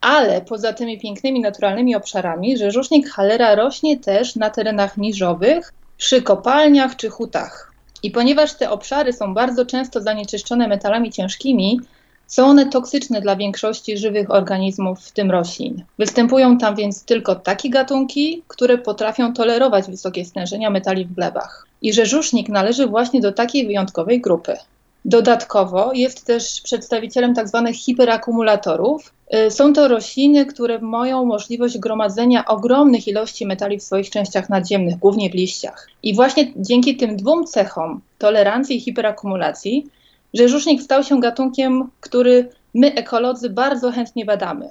Ale 0.00 0.40
poza 0.40 0.72
tymi 0.72 1.00
pięknymi 1.00 1.40
naturalnymi 1.40 1.96
obszarami, 1.96 2.58
rzeżusznik 2.58 3.10
halera 3.10 3.54
rośnie 3.54 3.98
też 3.98 4.36
na 4.36 4.50
terenach 4.50 4.96
niżowych, 4.96 5.72
przy 5.96 6.22
kopalniach 6.22 6.96
czy 6.96 7.10
hutach. 7.10 7.72
I 8.02 8.10
ponieważ 8.10 8.54
te 8.54 8.70
obszary 8.70 9.12
są 9.12 9.34
bardzo 9.34 9.66
często 9.66 10.00
zanieczyszczone 10.00 10.68
metalami 10.68 11.12
ciężkimi, 11.12 11.80
są 12.26 12.46
one 12.46 12.66
toksyczne 12.66 13.20
dla 13.20 13.36
większości 13.36 13.98
żywych 13.98 14.30
organizmów, 14.30 15.00
w 15.00 15.12
tym 15.12 15.30
roślin. 15.30 15.84
Występują 15.98 16.58
tam 16.58 16.76
więc 16.76 17.04
tylko 17.04 17.34
takie 17.34 17.70
gatunki, 17.70 18.42
które 18.48 18.78
potrafią 18.78 19.32
tolerować 19.32 19.86
wysokie 19.86 20.24
stężenia 20.24 20.70
metali 20.70 21.04
w 21.04 21.12
glebach. 21.12 21.66
I 21.82 21.92
rzeżusznik 21.92 22.48
należy 22.48 22.86
właśnie 22.86 23.20
do 23.20 23.32
takiej 23.32 23.66
wyjątkowej 23.66 24.20
grupy. 24.20 24.56
Dodatkowo 25.04 25.92
jest 25.92 26.26
też 26.26 26.60
przedstawicielem 26.60 27.34
tzw. 27.34 27.62
Tak 27.66 27.74
hiperakumulatorów. 27.74 29.12
Y, 29.34 29.50
są 29.50 29.72
to 29.72 29.88
rośliny, 29.88 30.46
które 30.46 30.78
mają 30.78 31.24
możliwość 31.24 31.78
gromadzenia 31.78 32.44
ogromnych 32.44 33.08
ilości 33.08 33.46
metali 33.46 33.78
w 33.78 33.82
swoich 33.82 34.10
częściach 34.10 34.48
nadziemnych, 34.48 34.98
głównie 34.98 35.30
w 35.30 35.34
liściach. 35.34 35.88
I 36.02 36.14
właśnie 36.14 36.52
dzięki 36.56 36.96
tym 36.96 37.16
dwóm 37.16 37.44
cechom, 37.46 38.00
tolerancji 38.18 38.76
i 38.76 38.80
hiperakumulacji, 38.80 39.86
Rzeżusznik 40.34 40.82
stał 40.82 41.02
się 41.02 41.20
gatunkiem, 41.20 41.90
który 42.00 42.48
my, 42.74 42.94
ekolodzy, 42.94 43.50
bardzo 43.50 43.92
chętnie 43.92 44.24
badamy. 44.24 44.68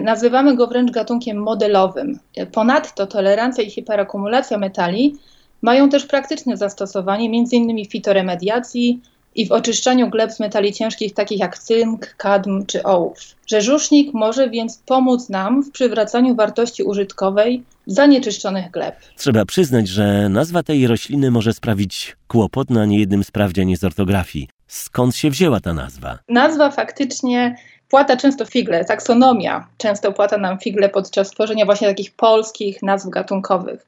Nazywamy 0.00 0.56
go 0.56 0.66
wręcz 0.66 0.90
gatunkiem 0.90 1.36
modelowym. 1.36 2.18
Ponadto 2.52 3.06
tolerancja 3.06 3.64
i 3.64 3.70
hiperakumulacja 3.70 4.58
metali 4.58 5.16
mają 5.62 5.88
też 5.88 6.06
praktyczne 6.06 6.56
zastosowanie, 6.56 7.26
m.in. 7.26 7.84
w 7.84 7.92
fitoremediacji 7.92 9.00
i 9.34 9.46
w 9.46 9.52
oczyszczaniu 9.52 10.10
gleb 10.10 10.32
z 10.32 10.40
metali 10.40 10.72
ciężkich, 10.72 11.14
takich 11.14 11.38
jak 11.38 11.58
cynk, 11.58 12.14
kadm 12.16 12.66
czy 12.66 12.82
ołów. 12.82 13.18
Rzeżusznik 13.46 14.14
może 14.14 14.50
więc 14.50 14.82
pomóc 14.86 15.28
nam 15.28 15.62
w 15.62 15.70
przywracaniu 15.70 16.34
wartości 16.34 16.82
użytkowej 16.82 17.62
zanieczyszczonych 17.86 18.70
gleb. 18.70 18.96
Trzeba 19.16 19.44
przyznać, 19.44 19.88
że 19.88 20.28
nazwa 20.28 20.62
tej 20.62 20.86
rośliny 20.86 21.30
może 21.30 21.52
sprawić 21.52 22.16
kłopot 22.28 22.70
na 22.70 22.86
niejednym 22.86 23.24
sprawdzianie 23.24 23.76
z 23.76 23.84
ortografii. 23.84 24.48
Skąd 24.66 25.16
się 25.16 25.30
wzięła 25.30 25.60
ta 25.60 25.72
nazwa? 25.72 26.18
Nazwa 26.28 26.70
faktycznie 26.70 27.56
płata 27.88 28.16
często 28.16 28.44
figle, 28.44 28.84
taksonomia 28.84 29.66
często 29.78 30.12
płata 30.12 30.38
nam 30.38 30.58
figle 30.58 30.88
podczas 30.88 31.30
tworzenia 31.30 31.64
właśnie 31.64 31.88
takich 31.88 32.14
polskich 32.14 32.82
nazw 32.82 33.08
gatunkowych. 33.08 33.86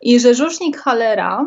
I 0.00 0.20
rzeżusznik 0.20 0.78
halera 0.78 1.46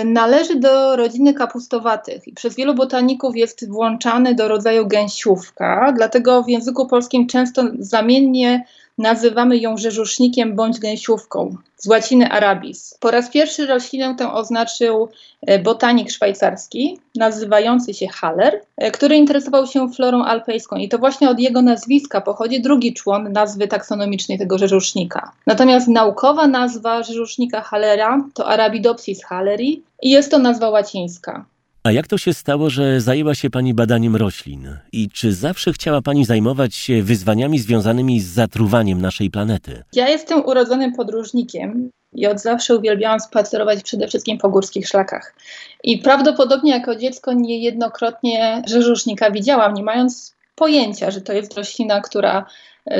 y, 0.00 0.04
należy 0.04 0.60
do 0.60 0.96
rodziny 0.96 1.34
kapustowatych 1.34 2.28
i 2.28 2.32
przez 2.32 2.56
wielu 2.56 2.74
botaników 2.74 3.36
jest 3.36 3.68
włączany 3.68 4.34
do 4.34 4.48
rodzaju 4.48 4.86
gęsiówka, 4.86 5.92
dlatego 5.96 6.42
w 6.42 6.48
języku 6.48 6.86
polskim 6.86 7.26
często 7.26 7.62
zamiennie 7.78 8.64
nazywamy 8.98 9.58
ją 9.58 9.76
rzeżusznikiem 9.76 10.56
bądź 10.56 10.78
gęsiówką 10.78 11.56
z 11.76 11.86
łaciny 11.86 12.30
arabis. 12.30 12.96
Po 13.00 13.10
raz 13.10 13.30
pierwszy 13.30 13.66
roślinę 13.66 14.14
tę 14.18 14.32
oznaczył 14.32 15.08
e, 15.46 15.58
botanik 15.58 16.10
szwajcarski 16.10 16.98
nazywający 17.14 17.94
się 17.94 18.08
Haller, 18.08 18.60
e, 18.76 18.90
który 18.90 19.16
interesował 19.16 19.66
się 19.66 19.88
florą 19.88 20.24
alpejską 20.24 20.76
i 20.76 20.88
to 20.88 20.98
właśnie 20.98 21.30
od 21.30 21.40
jego 21.40 21.62
nazwiska 21.62 22.20
pochodzi 22.20 22.60
drugi 22.60 22.94
człon 22.94 23.32
nazwy 23.32 23.68
taksonomicznej 23.68 24.38
tego 24.38 24.58
rzeżusznika. 24.58 25.32
Natomiast 25.46 25.88
naukowa 25.88 26.46
nazwa 26.46 27.02
rzeżusznika 27.02 27.60
Hallera 27.60 28.24
to 28.34 28.46
Arabidopsis 28.46 29.24
halleri 29.24 29.82
i 30.02 30.10
jest 30.10 30.30
to 30.30 30.38
nazwa 30.38 30.68
łacińska. 30.68 31.44
A 31.86 31.92
jak 31.92 32.06
to 32.06 32.18
się 32.18 32.34
stało, 32.34 32.70
że 32.70 33.00
zajęła 33.00 33.34
się 33.34 33.50
Pani 33.50 33.74
badaniem 33.74 34.16
roślin? 34.16 34.76
I 34.92 35.08
czy 35.08 35.32
zawsze 35.34 35.72
chciała 35.72 36.02
Pani 36.02 36.24
zajmować 36.24 36.74
się 36.74 37.02
wyzwaniami 37.02 37.58
związanymi 37.58 38.20
z 38.20 38.26
zatruwaniem 38.26 39.00
naszej 39.00 39.30
planety? 39.30 39.82
Ja 39.92 40.08
jestem 40.08 40.46
urodzonym 40.46 40.92
podróżnikiem 40.92 41.90
i 42.12 42.26
od 42.26 42.40
zawsze 42.40 42.76
uwielbiałam 42.76 43.20
spacerować 43.20 43.82
przede 43.82 44.08
wszystkim 44.08 44.38
po 44.38 44.48
górskich 44.48 44.88
szlakach. 44.88 45.34
I 45.82 45.98
prawdopodobnie 45.98 46.72
jako 46.72 46.96
dziecko 46.96 47.32
niejednokrotnie 47.32 48.62
rzeżusznika 48.66 49.30
widziałam, 49.30 49.74
nie 49.74 49.82
mając 49.82 50.34
pojęcia, 50.54 51.10
że 51.10 51.20
to 51.20 51.32
jest 51.32 51.54
roślina, 51.54 52.00
która, 52.00 52.46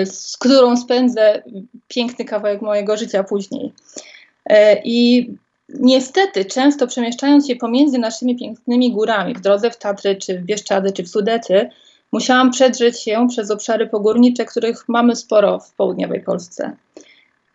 z 0.04 0.36
którą 0.36 0.76
spędzę 0.76 1.42
piękny 1.88 2.24
kawałek 2.24 2.62
mojego 2.62 2.96
życia 2.96 3.24
później. 3.24 3.72
E, 4.46 4.82
I 4.84 5.28
Niestety, 5.68 6.44
często 6.44 6.87
przemieszczając 6.87 7.49
się 7.49 7.56
pomiędzy 7.56 7.99
naszymi 7.99 8.37
pięknymi 8.37 8.92
górami, 8.92 9.35
w 9.35 9.40
drodze 9.40 9.71
w 9.71 9.78
Tatry, 9.78 10.16
czy 10.16 10.38
w 10.38 10.42
Bieszczady, 10.42 10.92
czy 10.92 11.02
w 11.02 11.09
Sudety, 11.09 11.71
musiałam 12.12 12.50
przedrzeć 12.50 13.00
się 13.00 13.26
przez 13.28 13.50
obszary 13.50 13.87
pogórnicze, 13.87 14.44
których 14.44 14.88
mamy 14.88 15.16
sporo 15.16 15.59
w 15.59 15.75
południowej 15.75 16.21
Polsce. 16.21 16.76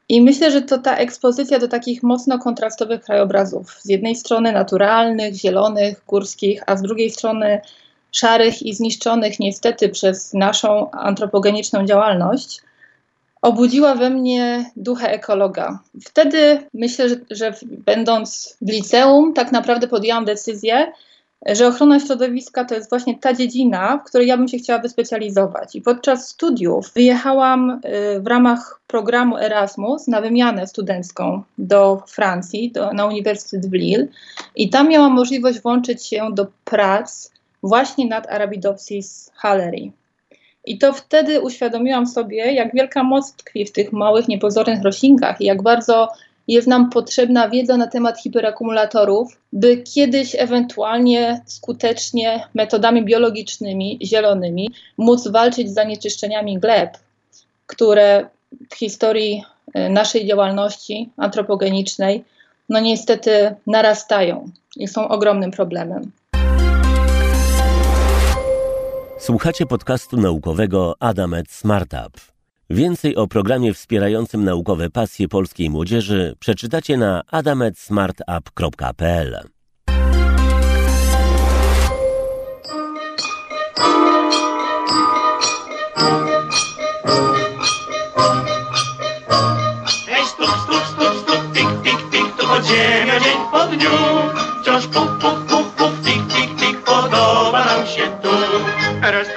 I 0.10 0.22
myślę, 0.22 0.52
że 0.52 0.62
to 0.62 0.78
ta 0.78 0.98
ekspozycja 0.98 1.60
do 1.60 1.68
takich 1.68 2.04
mocno 2.04 2.40
kontrastowych 2.40 3.02
krajobrazów, 3.02 3.72
z 3.82 3.90
jednej 3.90 4.16
strony 4.16 4.52
naturalnych, 4.52 5.36
zielonych, 5.36 6.04
górskich, 6.08 6.64
a 6.66 6.78
z 6.78 6.82
drugiej 6.82 7.10
strony 7.10 7.62
szarych 8.12 8.62
i 8.62 8.74
zniszczonych 8.74 9.40
niestety 9.40 9.90
przez 9.90 10.34
naszą 10.34 10.92
antropogeniczną 10.92 11.86
działalność, 11.86 12.62
obudziła 13.42 13.96
we 13.96 14.10
mnie 14.10 14.72
ducha 14.76 15.08
ekologa. 15.08 15.80
Wtedy 16.06 16.60
myślę, 16.74 17.10
że, 17.10 17.16
że 17.32 17.54
będąc 17.70 18.58
w 18.62 18.72
liceum, 18.72 19.34
tak 19.34 19.52
naprawdę 19.52 19.88
podjęłam 19.88 20.26
decyzję, 20.26 20.92
że 21.46 21.68
ochrona 21.68 22.00
środowiska 22.00 22.66
to 22.66 22.76
jest 22.76 22.90
właśnie 22.90 23.18
ta 23.18 23.34
dziedzina, 23.34 23.98
w 23.98 24.10
której 24.10 24.28
ja 24.28 24.38
bym 24.38 24.48
się 24.48 24.58
chciała 24.58 24.80
wyspecjalizować. 24.80 25.76
I 25.76 25.82
podczas 25.82 26.30
studiów 26.30 26.92
wyjechałam 26.94 27.70
y, 27.70 28.20
w 28.20 28.28
ramach 28.28 28.82
programu 28.88 29.38
Erasmus 29.38 30.08
na 30.08 30.22
wymianę 30.22 30.68
studencką 30.68 31.44
do 31.58 32.04
Francji, 32.08 32.72
do, 32.72 32.94
na 32.94 33.06
Uniwersytet 33.06 33.70
w 33.70 33.74
Lille 33.74 34.08
i 34.56 34.70
tam 34.70 34.90
miałam 34.90 35.14
możliwość 35.14 35.62
włączyć 35.62 36.06
się 36.06 36.30
do 36.34 36.48
prac 36.66 37.32
właśnie 37.64 38.08
nad 38.08 38.28
Arabidopsis 38.28 39.32
halleri. 39.36 39.92
I 40.70 40.78
to 40.78 40.94
wtedy 40.94 41.42
uświadomiłam 41.42 42.08
sobie, 42.08 42.54
jak 42.54 42.74
wielka 42.74 43.04
moc 43.04 43.34
tkwi 43.34 43.66
w 43.66 43.72
tych 43.72 43.92
małych, 43.94 44.28
niepozornych 44.28 44.84
roślinkach 44.84 45.42
i 45.42 45.46
jak 45.46 45.64
bardzo 45.64 46.10
jest 46.48 46.68
nam 46.68 46.90
potrzebna 46.90 47.50
wiedza 47.50 47.78
na 47.78 47.88
temat 47.88 48.22
hiperakumulatorów, 48.22 49.42
by 49.54 49.78
kiedyś 49.78 50.36
ewentualnie 50.36 51.42
skutecznie 51.46 52.48
metodami 52.54 53.06
biologicznymi, 53.06 54.00
zielonymi, 54.04 54.72
móc 54.98 55.28
walczyć 55.28 55.70
z 55.70 55.74
zanieczyszczeniami 55.74 56.60
gleb, 56.60 56.98
które 57.68 58.30
w 58.70 58.76
historii 58.76 59.44
e, 59.74 59.90
naszej 59.90 60.28
działalności 60.28 61.10
antropogenicznej, 61.18 62.24
no 62.70 62.80
niestety 62.80 63.56
narastają 63.68 64.52
i 64.76 64.88
są 64.88 65.08
ogromnym 65.08 65.52
problemem. 65.52 66.12
Słuchacie 69.20 69.66
podcastu 69.66 70.18
naukowego 70.18 70.96
Adamet 71.00 71.52
Smartup. 71.52 72.22
Więcej 72.70 73.16
o 73.16 73.28
programie 73.28 73.74
wspierającym 73.74 74.44
naukowe 74.44 74.90
pasje 74.90 75.28
polskiej 75.28 75.70
młodzieży 75.70 76.36
przeczytacie 76.40 76.98
na 76.98 77.24
adametsmartup.pl. 77.32 79.40
Dzień 93.24 93.38
po 93.52 93.68
dniu. 93.68 93.90
Wciąż 94.62 94.88
puk, 94.88 95.09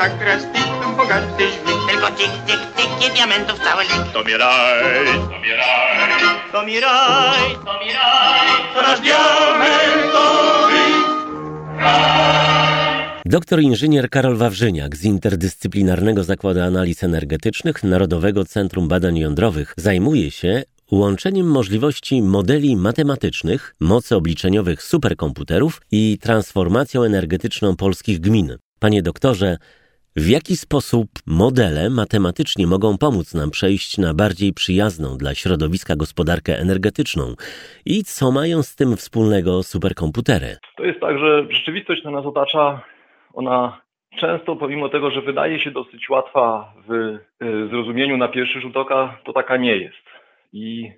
tak, 0.03 0.23
raz 0.27 0.43
tik, 0.53 0.97
bogaty. 0.97 1.47
Tylko 1.89 2.07
tik, 2.19 2.33
tik, 2.47 2.61
tik 2.77 2.91
i 3.07 3.15
diamentów 3.15 3.59
cały 3.59 3.83
lik. 3.83 4.13
To 4.13 4.25
mi 4.25 4.35
raj, 4.37 5.07
to 5.31 5.39
mi 5.43 5.51
raj, 5.61 6.23
to 6.53 6.63
mi 6.67 6.81
raj, 6.81 7.55
to 7.67 7.73
mi 7.81 7.91
raj, 7.93 8.49
to 8.75 8.83
nasz 8.83 9.01
diamentowy 9.01 10.83
Doktor 13.25 13.61
inżynier 13.61 14.11
Karol 14.11 14.37
Wawrzyniak 14.37 14.97
z 14.97 15.05
Interdyscyplinarnego 15.05 16.25
Zakładu 16.25 16.61
Analiz 16.61 17.05
Energetycznych 17.05 17.85
Narodowego 17.85 18.45
Centrum 18.45 18.89
Badań 18.89 19.19
Jądrowych 19.19 19.75
zajmuje 19.77 20.31
się 20.31 20.63
łączeniem 20.91 21.47
możliwości 21.47 22.23
modeli 22.23 22.77
matematycznych, 22.77 23.75
mocy 23.81 24.17
obliczeniowych 24.17 24.83
superkomputerów 24.83 25.81
i 25.91 26.19
transformacją 26.21 27.03
energetyczną 27.03 27.77
polskich 27.77 28.21
gmin. 28.21 28.57
Panie 28.79 29.03
doktorze, 29.03 29.59
w 30.17 30.29
jaki 30.29 30.57
sposób 30.57 31.09
modele 31.27 31.91
matematycznie 31.91 32.67
mogą 32.67 32.99
pomóc 32.99 33.35
nam 33.35 33.51
przejść 33.51 33.99
na 33.99 34.15
bardziej 34.15 34.53
przyjazną 34.53 35.17
dla 35.19 35.35
środowiska 35.35 35.97
gospodarkę 35.97 36.59
energetyczną 36.59 37.25
i 37.87 38.05
co 38.05 38.33
mają 38.33 38.63
z 38.63 38.77
tym 38.77 38.97
wspólnego 38.97 39.63
superkomputery? 39.63 40.57
To 40.77 40.85
jest 40.85 41.01
tak, 41.01 41.19
że 41.19 41.47
rzeczywistość, 41.51 42.01
która 42.01 42.17
nas 42.17 42.27
otacza, 42.27 42.81
ona 43.35 43.81
często, 44.21 44.57
pomimo 44.57 44.89
tego, 44.89 45.11
że 45.11 45.23
wydaje 45.23 45.61
się 45.61 45.71
dosyć 45.71 46.11
łatwa 46.11 46.75
w 46.89 46.93
y, 46.93 47.69
zrozumieniu 47.69 48.17
na 48.17 48.29
pierwszy 48.29 48.61
rzut 48.61 48.77
oka, 48.77 49.19
to 49.25 49.33
taka 49.33 49.57
nie 49.57 49.77
jest. 49.77 50.05
I 50.53 50.91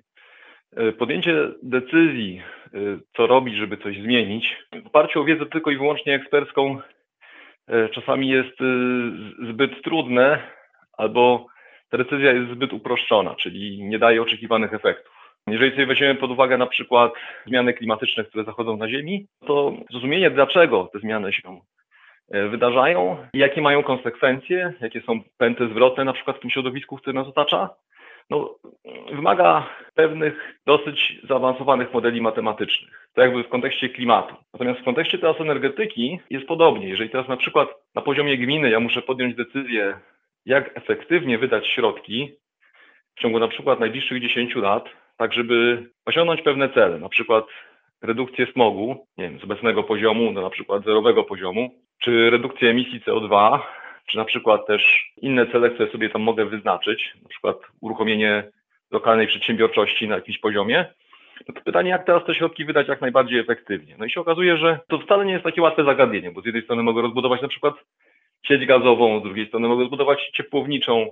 y, 0.79 0.93
podjęcie 0.93 1.35
decyzji, 1.63 2.41
y, 2.73 2.99
co 3.17 3.27
robić, 3.27 3.55
żeby 3.55 3.77
coś 3.77 3.97
zmienić, 3.97 4.57
w 4.83 4.87
oparciu 4.87 5.21
o 5.21 5.25
wiedzę 5.25 5.45
tylko 5.45 5.71
i 5.71 5.77
wyłącznie 5.77 6.15
ekspercką, 6.15 6.81
czasami 7.93 8.29
jest 8.29 8.57
zbyt 9.49 9.83
trudne, 9.83 10.39
albo 10.97 11.45
ta 11.89 11.97
decyzja 11.97 12.31
jest 12.31 12.51
zbyt 12.51 12.73
uproszczona, 12.73 13.35
czyli 13.35 13.83
nie 13.83 13.99
daje 13.99 14.21
oczekiwanych 14.21 14.73
efektów. 14.73 15.15
Jeżeli 15.47 15.71
sobie 15.71 15.85
weźmiemy 15.85 16.15
pod 16.15 16.31
uwagę 16.31 16.57
na 16.57 16.67
przykład 16.67 17.13
zmiany 17.45 17.73
klimatyczne, 17.73 18.23
które 18.23 18.43
zachodzą 18.43 18.77
na 18.77 18.89
Ziemi, 18.89 19.27
to 19.47 19.73
zrozumienie, 19.91 20.31
dlaczego 20.31 20.89
te 20.93 20.99
zmiany 20.99 21.33
się 21.33 21.59
wydarzają, 22.29 23.17
jakie 23.33 23.61
mają 23.61 23.83
konsekwencje, 23.83 24.73
jakie 24.81 25.01
są 25.01 25.19
pęty 25.37 25.67
zwrotne 25.67 26.03
na 26.03 26.13
przykład 26.13 26.37
w 26.37 26.39
tym 26.39 26.49
środowisku, 26.49 26.97
które 26.97 27.13
nas 27.13 27.27
otacza, 27.27 27.69
no, 28.29 28.55
wymaga 29.11 29.69
pewnych 29.95 30.59
dosyć 30.65 31.19
zaawansowanych 31.29 31.93
modeli 31.93 32.21
matematycznych. 32.21 33.09
To 33.13 33.21
jakby 33.21 33.43
w 33.43 33.49
kontekście 33.49 33.89
klimatu. 33.89 34.35
Natomiast 34.53 34.79
w 34.79 34.83
kontekście 34.83 35.17
teraz 35.17 35.41
energetyki 35.41 36.19
jest 36.29 36.47
podobnie. 36.47 36.89
Jeżeli 36.89 37.09
teraz 37.09 37.27
na 37.27 37.37
przykład 37.37 37.69
na 37.95 38.01
poziomie 38.01 38.37
gminy 38.37 38.69
ja 38.69 38.79
muszę 38.79 39.01
podjąć 39.01 39.35
decyzję, 39.35 39.99
jak 40.45 40.77
efektywnie 40.77 41.37
wydać 41.37 41.67
środki 41.67 42.31
w 43.15 43.21
ciągu 43.21 43.39
na 43.39 43.47
przykład 43.47 43.79
najbliższych 43.79 44.21
10 44.21 44.55
lat, 44.55 44.85
tak 45.17 45.33
żeby 45.33 45.89
osiągnąć 46.05 46.41
pewne 46.41 46.69
cele, 46.69 46.99
na 46.99 47.09
przykład 47.09 47.45
redukcję 48.01 48.47
smogu, 48.53 49.07
nie 49.17 49.29
wiem, 49.29 49.39
z 49.39 49.43
obecnego 49.43 49.83
poziomu 49.83 50.33
do 50.33 50.41
na 50.41 50.49
przykład 50.49 50.83
zerowego 50.83 51.23
poziomu, 51.23 51.69
czy 52.03 52.29
redukcję 52.29 52.69
emisji 52.69 53.01
CO2, 53.01 53.59
czy 54.05 54.17
na 54.17 54.25
przykład 54.25 54.67
też 54.67 55.11
inne 55.21 55.47
cele, 55.47 55.69
które 55.69 55.91
sobie 55.91 56.09
tam 56.09 56.21
mogę 56.21 56.45
wyznaczyć, 56.45 57.13
na 57.23 57.29
przykład 57.29 57.57
uruchomienie 57.81 58.43
lokalnej 58.91 59.27
przedsiębiorczości 59.27 60.07
na 60.07 60.15
jakimś 60.15 60.37
poziomie, 60.37 60.85
no 61.47 61.55
to 61.55 61.61
pytanie, 61.61 61.89
jak 61.89 62.05
teraz 62.05 62.25
te 62.25 62.35
środki 62.35 62.65
wydać 62.65 62.87
jak 62.87 63.01
najbardziej 63.01 63.39
efektywnie. 63.39 63.95
No 63.99 64.05
i 64.05 64.11
się 64.11 64.21
okazuje, 64.21 64.57
że 64.57 64.79
to 64.87 64.99
wcale 64.99 65.25
nie 65.25 65.31
jest 65.31 65.43
takie 65.43 65.61
łatwe 65.61 65.83
zagadnienie, 65.83 66.31
bo 66.31 66.41
z 66.41 66.45
jednej 66.45 66.63
strony 66.63 66.83
mogę 66.83 67.01
rozbudować 67.01 67.41
na 67.41 67.47
przykład 67.47 67.75
sieć 68.47 68.65
gazową, 68.65 69.19
z 69.19 69.23
drugiej 69.23 69.47
strony 69.47 69.67
mogę 69.67 69.85
zbudować 69.85 70.31
ciepłowniczą, 70.33 71.07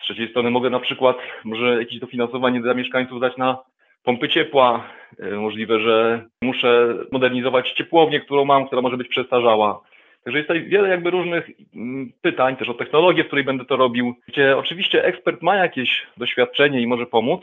z 0.00 0.04
trzeciej 0.04 0.30
strony 0.30 0.50
mogę 0.50 0.70
na 0.70 0.80
przykład 0.80 1.16
może 1.44 1.78
jakieś 1.78 1.98
dofinansowanie 1.98 2.60
dla 2.60 2.74
mieszkańców 2.74 3.20
dać 3.20 3.36
na 3.36 3.58
pompy 4.04 4.28
ciepła. 4.28 4.84
E, 5.18 5.30
możliwe, 5.30 5.80
że 5.80 6.24
muszę 6.42 6.94
modernizować 7.12 7.72
ciepłownię, 7.72 8.20
którą 8.20 8.44
mam, 8.44 8.66
która 8.66 8.82
może 8.82 8.96
być 8.96 9.08
przestarzała. 9.08 9.80
Także 10.24 10.38
jest 10.38 10.48
tutaj 10.48 10.64
wiele 10.64 10.88
jakby 10.88 11.10
różnych 11.10 11.50
mm, 11.74 12.12
pytań, 12.22 12.56
też 12.56 12.68
o 12.68 12.74
technologię, 12.74 13.24
w 13.24 13.26
której 13.26 13.44
będę 13.44 13.64
to 13.64 13.76
robił, 13.76 14.14
gdzie 14.28 14.56
oczywiście 14.56 15.04
ekspert 15.04 15.42
ma 15.42 15.56
jakieś 15.56 16.06
doświadczenie 16.16 16.80
i 16.80 16.86
może 16.86 17.06
pomóc, 17.06 17.40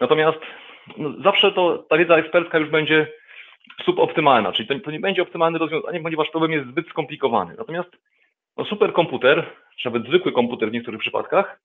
natomiast 0.00 0.38
no, 0.96 1.12
zawsze 1.22 1.52
to 1.52 1.78
ta 1.78 1.98
wiedza 1.98 2.16
ekspercka 2.16 2.58
już 2.58 2.70
będzie 2.70 3.06
suboptymalna, 3.84 4.52
czyli 4.52 4.68
to, 4.68 4.80
to 4.80 4.90
nie 4.90 5.00
będzie 5.00 5.22
optymalne 5.22 5.58
rozwiązanie, 5.58 6.00
ponieważ 6.00 6.30
problem 6.30 6.52
jest 6.52 6.68
zbyt 6.68 6.88
skomplikowany. 6.88 7.54
Natomiast 7.58 7.90
no, 8.56 8.64
superkomputer, 8.64 9.46
czy 9.76 9.88
nawet 9.88 10.06
zwykły 10.06 10.32
komputer 10.32 10.70
w 10.70 10.72
niektórych 10.72 11.00
przypadkach, 11.00 11.60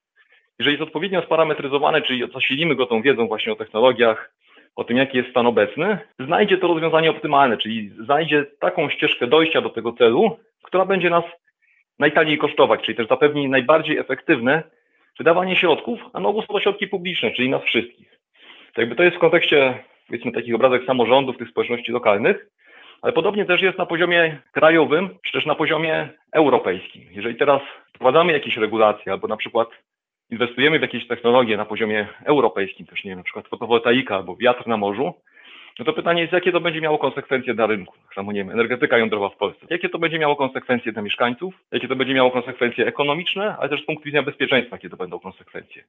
jeżeli 0.60 0.78
jest 0.78 0.88
odpowiednio 0.88 1.22
sparametryzowany, 1.22 2.02
czyli 2.02 2.32
zasilimy 2.34 2.76
go 2.76 2.86
tą 2.86 3.02
wiedzą 3.02 3.28
właśnie 3.28 3.54
o 3.54 3.56
technologiach, 3.56 4.34
o 4.76 4.84
tym, 4.84 4.98
jaki 4.98 5.18
jest 5.18 5.30
stan 5.30 5.48
obecny, 5.48 5.98
znajdzie 6.20 6.58
to 6.58 6.68
rozwiązanie 6.68 7.10
optymalne, 7.10 7.58
czyli 7.58 7.90
znajdzie 7.90 8.46
taką 8.60 8.90
ścieżkę 8.90 9.28
dojścia 9.28 9.62
do 9.62 9.70
tego 9.70 9.94
celu, 9.94 10.38
która 10.64 10.86
będzie 10.86 11.10
nas 11.10 11.24
najtaniej 12.00 12.38
kosztować, 12.38 12.82
czyli 12.82 12.98
też 12.98 13.08
zapewni 13.08 13.50
najbardziej 13.50 13.98
efektywne 13.98 14.64
wydawanie 15.18 15.56
środków, 15.56 16.00
a 16.14 16.20
na 16.20 16.30
ogół 16.30 16.42
są 16.42 16.48
to 16.48 16.60
środki 16.60 16.88
publiczne, 16.88 17.32
czyli 17.32 17.50
nas 17.50 17.64
wszystkich. 17.64 18.20
To 18.74 18.82
jakby 18.82 18.96
to 18.96 19.04
jest 19.04 19.16
w 19.16 19.20
kontekście, 19.20 19.84
powiedzmy, 20.08 20.32
takich 20.32 20.56
obrazek 20.56 20.86
samorządów, 20.86 21.38
tych 21.38 21.50
społeczności 21.50 21.92
lokalnych, 21.92 22.48
ale 23.02 23.14
podobnie 23.14 23.46
też 23.46 23.62
jest 23.62 23.78
na 23.78 23.86
poziomie 23.86 24.38
krajowym, 24.52 25.10
czy 25.26 25.32
też 25.32 25.46
na 25.46 25.56
poziomie 25.56 26.10
europejskim. 26.32 27.02
Jeżeli 27.12 27.36
teraz 27.36 27.62
wprowadzamy 27.96 28.34
jakieś 28.34 28.58
regulacje, 28.58 29.12
albo 29.12 29.28
na 29.28 29.38
przykład 29.38 29.70
inwestujemy 30.34 30.80
w 30.80 30.82
jakieś 30.82 31.08
technologie 31.08 31.58
na 31.58 31.66
poziomie 31.66 32.08
europejskim, 32.26 32.86
też 32.86 33.04
nie 33.04 33.12
wiem, 33.12 33.18
na 33.18 33.24
przykład 33.24 33.48
fotowoltaika 33.48 34.16
albo 34.16 34.36
wiatr 34.36 34.68
na 34.68 34.78
morzu, 34.78 35.14
no 35.80 35.86
to 35.86 35.94
pytanie 35.94 36.22
jest, 36.22 36.34
jakie 36.34 36.52
to 36.52 36.60
będzie 36.60 36.82
miało 36.82 36.98
konsekwencje 36.98 37.54
dla 37.54 37.66
rynku, 37.66 37.96
tak 38.04 38.14
samo 38.16 38.32
nie 38.32 38.40
wiem, 38.40 38.50
energetyka 38.50 38.98
jądrowa 38.98 39.30
w 39.30 39.38
Polsce, 39.38 39.66
jakie 39.70 39.90
to 39.90 40.00
będzie 40.00 40.20
miało 40.20 40.36
konsekwencje 40.36 40.92
dla 40.92 41.02
mieszkańców, 41.02 41.54
jakie 41.72 41.88
to 41.88 41.96
będzie 41.96 42.14
miało 42.14 42.32
konsekwencje 42.32 42.88
ekonomiczne, 42.88 43.56
ale 43.60 43.70
też 43.70 43.82
z 43.84 43.86
punktu 43.86 44.06
widzenia 44.06 44.24
bezpieczeństwa, 44.24 44.76
jakie 44.76 44.90
to 44.90 44.98
będą 44.98 45.20
konsekwencje. 45.20 45.84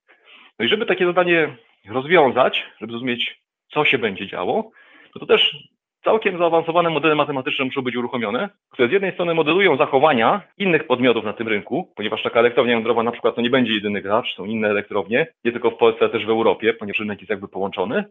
No 0.58 0.64
i 0.64 0.68
żeby 0.68 0.86
takie 0.86 1.06
zadanie 1.06 1.56
rozwiązać, 1.88 2.64
żeby 2.80 2.92
zrozumieć, 2.92 3.40
co 3.68 3.84
się 3.84 3.98
będzie 3.98 4.26
działo, 4.26 4.70
to 5.12 5.18
to 5.20 5.26
też 5.26 5.56
całkiem 6.04 6.38
zaawansowane 6.38 6.90
modele 6.90 7.14
matematyczne 7.14 7.64
muszą 7.64 7.82
być 7.82 7.96
uruchomione, 7.96 8.48
które 8.70 8.88
z 8.88 8.92
jednej 8.92 9.12
strony 9.12 9.34
modelują 9.34 9.76
zachowania 9.76 10.42
innych 10.58 10.86
podmiotów 10.86 11.24
na 11.24 11.32
tym 11.32 11.48
rynku, 11.48 11.92
ponieważ 11.96 12.22
taka 12.22 12.40
elektrownia 12.40 12.72
jądrowa 12.72 13.02
na 13.02 13.12
przykład 13.12 13.34
to 13.34 13.40
nie 13.40 13.50
będzie 13.50 13.72
jedyny 13.72 14.02
gracz, 14.02 14.34
są 14.36 14.44
inne 14.44 14.68
elektrownie, 14.68 15.26
nie 15.44 15.52
tylko 15.52 15.70
w 15.70 15.76
Polsce, 15.76 16.00
ale 16.00 16.10
też 16.10 16.26
w 16.26 16.30
Europie, 16.30 16.74
ponieważ 16.74 16.98
rynek 16.98 17.18
jest 17.18 17.30
jakby 17.30 17.48
połączony. 17.48 18.04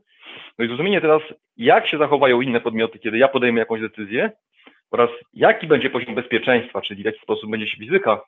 No 0.59 0.65
i 0.65 0.67
zrozumienie 0.67 1.01
teraz, 1.01 1.21
jak 1.57 1.87
się 1.87 1.97
zachowają 1.97 2.41
inne 2.41 2.61
podmioty, 2.61 2.99
kiedy 2.99 3.17
ja 3.17 3.27
podejmę 3.27 3.59
jakąś 3.59 3.81
decyzję 3.81 4.31
oraz 4.91 5.09
jaki 5.33 5.67
będzie 5.67 5.89
poziom 5.89 6.15
bezpieczeństwa, 6.15 6.81
czyli 6.81 7.03
w 7.03 7.05
jaki 7.05 7.19
sposób 7.19 7.51
będzie 7.51 7.67
się 7.67 7.77
fizyka, 7.77 8.21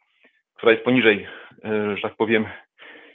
która 0.58 0.71
jest 0.71 0.84
poniżej, 0.84 1.28
e, 1.65 1.95
że 1.95 2.01
tak 2.01 2.15
powiem, 2.15 2.45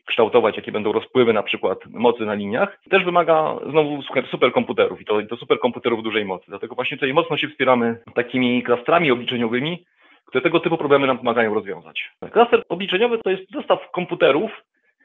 kształtować, 0.07 0.57
jakie 0.57 0.73
będą 0.73 0.93
rozpływy 0.93 1.33
na 1.33 1.43
przykład 1.43 1.79
mocy 1.87 2.25
na 2.25 2.35
liniach, 2.35 2.81
też 2.91 3.05
wymaga 3.05 3.57
znowu 3.71 4.03
superkomputerów 4.31 5.01
i 5.01 5.05
to, 5.05 5.23
to 5.23 5.37
superkomputerów 5.37 6.03
dużej 6.03 6.25
mocy. 6.25 6.45
Dlatego 6.49 6.75
właśnie 6.75 6.97
tutaj 6.97 7.15
mocno 7.15 7.37
się 7.37 7.49
wspieramy 7.49 7.99
takimi 8.15 8.63
klastrami 8.63 9.11
obliczeniowymi, 9.11 9.85
które 10.27 10.43
tego 10.43 10.61
typu 10.61 10.79
problemy 10.79 11.07
nam 11.07 11.19
pomagają 11.19 11.55
rozwiązać. 11.55 12.11
Klaster 12.33 12.63
obliczeniowy 12.69 13.19
to 13.19 13.31
jest 13.31 13.51
zestaw 13.51 13.91
komputerów, 13.91 14.51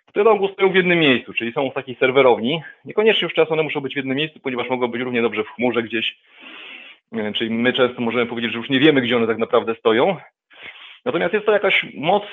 które 0.05 0.25
na 0.25 0.47
stoją 0.47 0.71
w 0.71 0.75
jednym 0.75 0.99
miejscu, 0.99 1.34
czyli 1.34 1.53
są 1.53 1.69
w 1.69 1.73
takiej 1.73 1.95
serwerowni. 1.95 2.62
Niekoniecznie 2.86 3.25
już 3.25 3.34
czas 3.34 3.51
one 3.51 3.63
muszą 3.63 3.81
być 3.81 3.93
w 3.93 3.97
jednym 3.97 4.17
miejscu, 4.17 4.39
ponieważ 4.39 4.69
mogą 4.69 4.88
być 4.88 5.01
równie 5.01 5.21
dobrze 5.21 5.43
w 5.43 5.49
chmurze 5.49 5.84
gdzieś. 5.84 6.17
Czyli 7.36 7.49
my 7.51 7.73
często 7.73 8.01
możemy 8.01 8.25
powiedzieć, 8.25 8.51
że 8.51 8.58
już 8.58 8.69
nie 8.69 8.79
wiemy, 8.79 9.01
gdzie 9.01 9.17
one 9.17 9.27
tak 9.27 9.38
naprawdę 9.38 9.75
stoją. 9.75 10.17
Natomiast 11.05 11.34
jest 11.34 11.45
to 11.45 11.51
jakaś 11.51 11.86
moc 11.93 12.23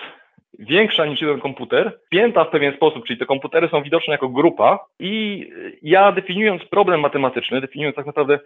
większa 0.59 1.07
niż 1.07 1.21
jeden 1.21 1.41
komputer, 1.41 1.99
pięta 2.11 2.45
w 2.45 2.51
pewien 2.51 2.75
sposób, 2.75 3.05
czyli 3.05 3.19
te 3.19 3.27
komputery 3.27 3.69
są 3.69 3.83
widoczne 3.83 4.13
jako 4.13 4.29
grupa 4.29 4.87
i 5.01 5.47
ja 5.83 6.13
definiując 6.13 6.65
problem 6.65 7.01
matematyczny, 7.01 7.61
definiując 7.61 7.97
tak 7.97 8.07
naprawdę, 8.07 8.39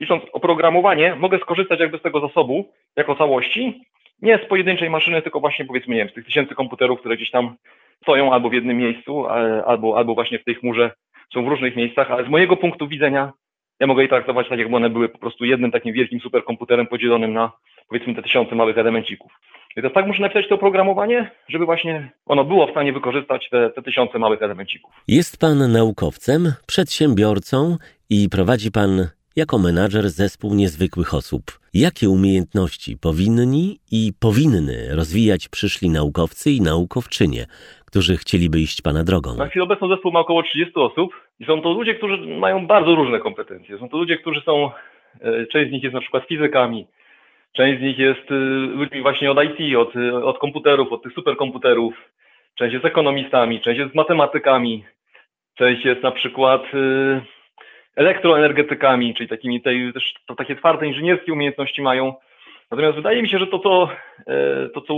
licząc 0.00 0.22
oprogramowanie, 0.32 1.14
mogę 1.14 1.38
skorzystać 1.38 1.80
jakby 1.80 1.98
z 1.98 2.02
tego 2.02 2.20
zasobu 2.20 2.72
jako 2.96 3.14
całości, 3.14 3.82
nie 4.22 4.38
z 4.38 4.48
pojedynczej 4.48 4.90
maszyny, 4.90 5.22
tylko 5.22 5.40
właśnie 5.40 5.64
powiedzmy, 5.64 5.94
nie 5.94 6.00
wiem, 6.00 6.10
z 6.10 6.14
tych 6.14 6.24
tysięcy 6.24 6.54
komputerów, 6.54 7.00
które 7.00 7.16
gdzieś 7.16 7.30
tam 7.30 7.56
stoją 8.02 8.32
albo 8.32 8.48
w 8.48 8.52
jednym 8.54 8.76
miejscu, 8.76 9.26
albo, 9.66 9.98
albo 9.98 10.14
właśnie 10.14 10.38
w 10.38 10.44
tej 10.44 10.54
chmurze 10.54 10.90
są 11.34 11.44
w 11.44 11.48
różnych 11.48 11.76
miejscach, 11.76 12.10
ale 12.10 12.24
z 12.24 12.28
mojego 12.28 12.56
punktu 12.56 12.88
widzenia 12.88 13.32
ja 13.80 13.86
mogę 13.86 14.02
je 14.02 14.08
traktować 14.08 14.48
tak, 14.48 14.58
jakby 14.58 14.76
one 14.76 14.90
były 14.90 15.08
po 15.08 15.18
prostu 15.18 15.44
jednym 15.44 15.70
takim 15.70 15.92
wielkim 15.92 16.20
superkomputerem 16.20 16.86
podzielonym 16.86 17.32
na 17.32 17.52
powiedzmy 17.88 18.14
te 18.14 18.22
tysiące 18.22 18.54
małych 18.54 18.78
elemencików. 18.78 19.32
I 19.76 19.82
to 19.82 19.90
tak 19.90 20.06
muszę 20.06 20.22
napisać 20.22 20.48
to 20.48 20.54
oprogramowanie, 20.54 21.30
żeby 21.48 21.64
właśnie 21.64 22.10
ono 22.26 22.44
było 22.44 22.66
w 22.66 22.70
stanie 22.70 22.92
wykorzystać 22.92 23.48
te, 23.50 23.70
te 23.70 23.82
tysiące 23.82 24.18
małych 24.18 24.42
elemencików. 24.42 24.94
Jest 25.08 25.40
pan 25.40 25.72
naukowcem, 25.72 26.52
przedsiębiorcą 26.66 27.76
i 28.10 28.28
prowadzi 28.28 28.70
pan 28.70 29.08
jako 29.36 29.58
menadżer 29.58 30.08
zespół 30.08 30.54
niezwykłych 30.54 31.14
osób. 31.14 31.42
Jakie 31.74 32.08
umiejętności 32.08 32.96
powinni 33.02 33.78
i 33.92 34.12
powinny 34.20 34.96
rozwijać 34.96 35.48
przyszli 35.48 35.90
naukowcy 35.90 36.50
i 36.50 36.60
naukowczynie, 36.60 37.46
którzy 37.86 38.16
chcieliby 38.16 38.58
iść 38.58 38.82
Pana 38.82 39.04
drogą? 39.04 39.36
Na 39.36 39.46
chwilę 39.46 39.64
obecną 39.64 39.88
zespół 39.88 40.12
ma 40.12 40.20
około 40.20 40.42
30 40.42 40.72
osób 40.74 41.10
i 41.40 41.44
są 41.44 41.62
to 41.62 41.72
ludzie, 41.72 41.94
którzy 41.94 42.16
mają 42.26 42.66
bardzo 42.66 42.94
różne 42.94 43.18
kompetencje. 43.20 43.78
Są 43.78 43.88
to 43.88 43.96
ludzie, 43.96 44.16
którzy 44.16 44.40
są, 44.40 44.70
e, 45.20 45.46
część 45.46 45.70
z 45.70 45.72
nich 45.72 45.82
jest 45.82 45.94
na 45.94 46.00
przykład 46.00 46.24
fizykami, 46.24 46.86
Część 47.56 47.80
z 47.80 47.82
nich 47.82 47.98
jest 47.98 48.30
y, 48.30 48.34
ludźmi 48.74 49.02
właśnie 49.02 49.30
od 49.30 49.38
IT, 49.44 49.76
od, 49.76 49.96
od 50.24 50.38
komputerów, 50.38 50.92
od 50.92 51.02
tych 51.02 51.12
superkomputerów. 51.12 51.94
Część 52.54 52.72
jest 52.72 52.84
ekonomistami, 52.84 53.60
część 53.60 53.78
jest 53.78 53.94
matematykami, 53.94 54.84
część 55.58 55.84
jest 55.84 56.02
na 56.02 56.10
przykład 56.10 56.62
y, 56.74 57.20
elektroenergetykami, 57.96 59.14
czyli 59.14 59.28
takimi 59.28 59.62
tej, 59.62 59.92
też 59.92 60.14
to 60.26 60.34
takie 60.34 60.56
twarde 60.56 60.86
inżynierskie 60.86 61.32
umiejętności 61.32 61.82
mają. 61.82 62.14
Natomiast 62.70 62.96
wydaje 62.96 63.22
mi 63.22 63.28
się, 63.28 63.38
że 63.38 63.46
to, 63.46 63.58
to, 63.58 63.88
e, 64.26 64.68
to 64.68 64.80
co 64.80 64.94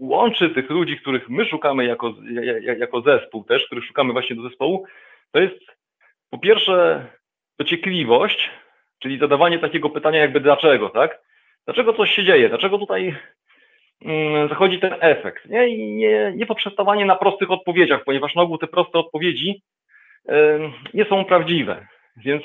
łączy 0.00 0.50
tych 0.50 0.70
ludzi, 0.70 0.96
których 0.96 1.28
my 1.28 1.44
szukamy 1.44 1.84
jako, 1.84 2.14
jako 2.78 3.00
zespół 3.00 3.44
też, 3.44 3.66
których 3.66 3.84
szukamy 3.84 4.12
właśnie 4.12 4.36
do 4.36 4.42
zespołu, 4.42 4.84
to 5.32 5.40
jest 5.40 5.60
po 6.30 6.38
pierwsze 6.38 7.06
dociekliwość, 7.58 8.50
czyli 8.98 9.18
zadawanie 9.18 9.58
takiego 9.58 9.90
pytania 9.90 10.18
jakby 10.18 10.40
dlaczego, 10.40 10.88
tak? 10.88 11.22
Dlaczego 11.64 11.92
coś 11.92 12.10
się 12.10 12.24
dzieje? 12.24 12.48
Dlaczego 12.48 12.78
tutaj 12.78 13.16
mm, 14.04 14.48
zachodzi 14.48 14.78
ten 14.80 14.94
efekt? 15.00 15.46
Nie, 15.46 15.76
nie, 15.96 16.32
nie 16.36 16.46
poprzestawanie 16.46 17.04
na 17.04 17.16
prostych 17.16 17.50
odpowiedziach, 17.50 18.04
ponieważ 18.04 18.34
na 18.34 18.42
ogół 18.42 18.58
te 18.58 18.66
proste 18.66 18.98
odpowiedzi 18.98 19.62
nie 20.94 21.04
są 21.04 21.24
prawdziwe. 21.24 21.86
Więc 22.16 22.42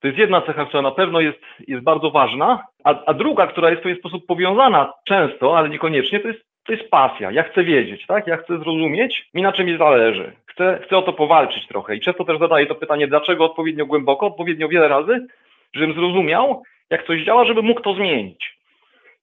to 0.00 0.06
jest 0.06 0.18
jedna 0.18 0.40
cecha, 0.40 0.64
która 0.64 0.82
na 0.82 0.90
pewno 0.90 1.20
jest, 1.20 1.38
jest 1.68 1.82
bardzo 1.82 2.10
ważna, 2.10 2.62
a, 2.84 3.04
a 3.06 3.14
druga, 3.14 3.46
która 3.46 3.70
jest 3.70 3.80
w 3.80 3.82
pewien 3.82 3.98
sposób 3.98 4.26
powiązana 4.26 4.92
często, 5.04 5.58
ale 5.58 5.68
niekoniecznie, 5.68 6.20
to 6.20 6.28
jest, 6.28 6.40
to 6.66 6.72
jest 6.72 6.90
pasja. 6.90 7.30
Ja 7.30 7.42
chcę 7.42 7.64
wiedzieć, 7.64 8.06
tak? 8.06 8.26
Ja 8.26 8.36
chcę 8.36 8.58
zrozumieć, 8.58 9.28
mi 9.34 9.42
na 9.42 9.52
czym 9.52 9.66
mi 9.66 9.78
zależy. 9.78 10.32
Chcę, 10.46 10.80
chcę 10.86 10.96
o 10.96 11.02
to 11.02 11.12
powalczyć 11.12 11.66
trochę 11.66 11.96
i 11.96 12.00
często 12.00 12.24
też 12.24 12.38
zadaję 12.38 12.66
to 12.66 12.74
pytanie, 12.74 13.06
dlaczego 13.08 13.44
odpowiednio 13.44 13.86
głęboko, 13.86 14.26
odpowiednio 14.26 14.68
wiele 14.68 14.88
razy, 14.88 15.26
żebym 15.74 15.94
zrozumiał, 15.94 16.62
jak 16.90 17.06
coś 17.06 17.24
działa, 17.24 17.44
żeby 17.44 17.62
mógł 17.62 17.80
to 17.80 17.94
zmienić. 17.94 18.55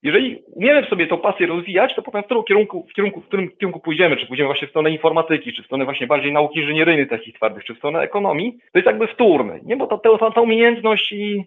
Jeżeli 0.04 0.42
umiemy 0.56 0.86
w 0.86 0.89
sobie 0.89 1.08
tą 1.08 1.18
pasję 1.18 1.48
rozwijać, 1.48 1.96
to 1.96 2.02
potem 2.02 2.22
w 2.22 2.26
którym 2.26 2.44
kierunku, 2.44 2.88
w 2.89 2.94
kierunku, 2.94 3.22
w 3.22 3.26
którym 3.26 3.50
kierunku 3.60 3.80
pójdziemy, 3.80 4.18
czy 4.18 4.28
pójdziemy 4.28 4.48
właśnie 4.48 4.68
w 4.68 4.72
stronę 4.72 4.92
informatyki, 4.92 5.54
czy 5.54 5.63
w 5.63 5.66
stronę 5.66 5.86
właśnie 5.86 6.08
bardziej 6.08 6.32
nauki 6.32 6.60
inżynieryjnej 6.60 7.08
takich 7.08 7.36
twardych, 7.36 7.63
czy 7.63 7.74
w 7.74 7.78
stronę 7.78 8.00
ekonomii, 8.00 8.58
to 8.72 8.80
jest 8.80 8.86
jakby 8.86 9.08
wtórne, 9.08 9.60
nie? 9.63 9.78
Bo 9.78 9.88
ta, 9.88 9.98
ta, 9.98 10.32
ta 10.32 10.42
umiejętność 10.42 11.12
i, 11.12 11.44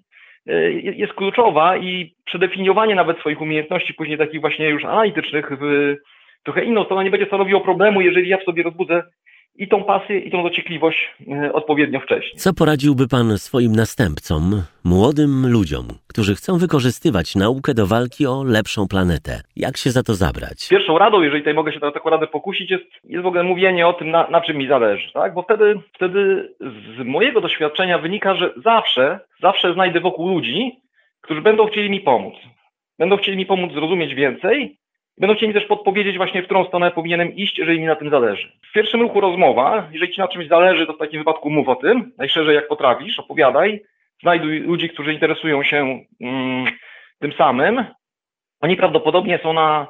y, 0.48 0.82
jest 0.96 1.12
kluczowa 1.12 1.76
i 1.76 2.14
przedefiniowanie 2.24 2.94
nawet 2.94 3.18
swoich 3.18 3.40
umiejętności 3.40 3.94
później 3.94 4.18
takich 4.18 4.40
właśnie 4.40 4.68
już 4.68 4.84
analitycznych 4.84 5.50
w 5.60 5.94
trochę 6.44 6.64
inną 6.64 6.84
stronę 6.84 7.04
nie 7.04 7.10
będzie 7.10 7.26
stanowiło 7.26 7.60
problemu, 7.60 8.00
jeżeli 8.00 8.28
ja 8.28 8.38
w 8.38 8.44
sobie 8.44 8.62
rozbudzę 8.62 9.02
i 9.58 9.68
tą 9.68 9.84
pasję, 9.84 10.18
i 10.18 10.30
tą 10.30 10.42
dociekliwość 10.42 11.14
e, 11.32 11.52
odpowiednio 11.52 12.00
wcześnie. 12.00 12.38
Co 12.38 12.54
poradziłby 12.54 13.08
Pan 13.08 13.38
swoim 13.38 13.72
następcom, 13.72 14.62
młodym 14.84 15.52
ludziom, 15.52 15.84
którzy 16.08 16.34
chcą 16.34 16.58
wykorzystywać 16.58 17.34
naukę 17.34 17.74
do 17.74 17.86
walki 17.86 18.26
o 18.26 18.44
lepszą 18.44 18.88
planetę? 18.88 19.40
Jak 19.56 19.76
się 19.76 19.90
za 19.90 20.02
to 20.02 20.14
zabrać? 20.14 20.68
Pierwszą 20.70 20.98
radą, 20.98 21.22
jeżeli 21.22 21.42
tutaj 21.42 21.54
mogę 21.54 21.72
się 21.72 21.78
na 21.80 21.92
taką 21.92 22.10
radę 22.10 22.26
pokusić, 22.26 22.70
jest, 22.70 22.84
jest 23.04 23.22
w 23.22 23.26
ogóle 23.26 23.42
mówienie 23.42 23.86
o 23.86 23.92
tym, 23.92 24.10
na, 24.10 24.28
na 24.30 24.40
czym 24.40 24.56
mi 24.56 24.68
zależy, 24.68 25.12
tak? 25.12 25.34
Bo 25.34 25.42
wtedy, 25.42 25.80
wtedy 25.94 26.48
z 26.98 27.06
mojego 27.06 27.40
doświadczenia 27.40 27.98
wynika, 27.98 28.34
że 28.34 28.52
zawsze, 28.64 29.20
zawsze 29.42 29.74
znajdę 29.74 30.00
wokół 30.00 30.28
ludzi, 30.28 30.72
którzy 31.20 31.42
będą 31.42 31.66
chcieli 31.66 31.90
mi 31.90 32.00
pomóc. 32.00 32.34
Będą 32.98 33.16
chcieli 33.16 33.36
mi 33.36 33.46
pomóc 33.46 33.72
zrozumieć 33.72 34.14
więcej 34.14 34.78
Będą 35.18 35.34
chcieli 35.34 35.48
mi 35.48 35.54
też 35.54 35.64
podpowiedzieć 35.64 36.16
właśnie, 36.16 36.42
w 36.42 36.44
którą 36.44 36.64
stronę 36.64 36.90
powinienem 36.90 37.36
iść, 37.36 37.58
jeżeli 37.58 37.80
mi 37.80 37.86
na 37.86 37.96
tym 37.96 38.10
zależy. 38.10 38.52
W 38.70 38.72
pierwszym 38.72 39.00
ruchu 39.00 39.20
rozmowa, 39.20 39.88
jeżeli 39.92 40.12
ci 40.12 40.20
na 40.20 40.28
czymś 40.28 40.48
zależy, 40.48 40.86
to 40.86 40.92
w 40.92 40.98
takim 40.98 41.20
wypadku 41.20 41.50
mów 41.50 41.68
o 41.68 41.76
tym, 41.76 42.12
najszerzej 42.18 42.54
jak 42.54 42.68
potrafisz, 42.68 43.18
opowiadaj, 43.18 43.82
znajduj 44.22 44.60
ludzi, 44.60 44.88
którzy 44.88 45.12
interesują 45.12 45.62
się 45.62 46.00
mm, 46.20 46.66
tym 47.18 47.32
samym. 47.32 47.84
Oni 48.60 48.76
prawdopodobnie 48.76 49.38
są 49.42 49.52
na 49.52 49.86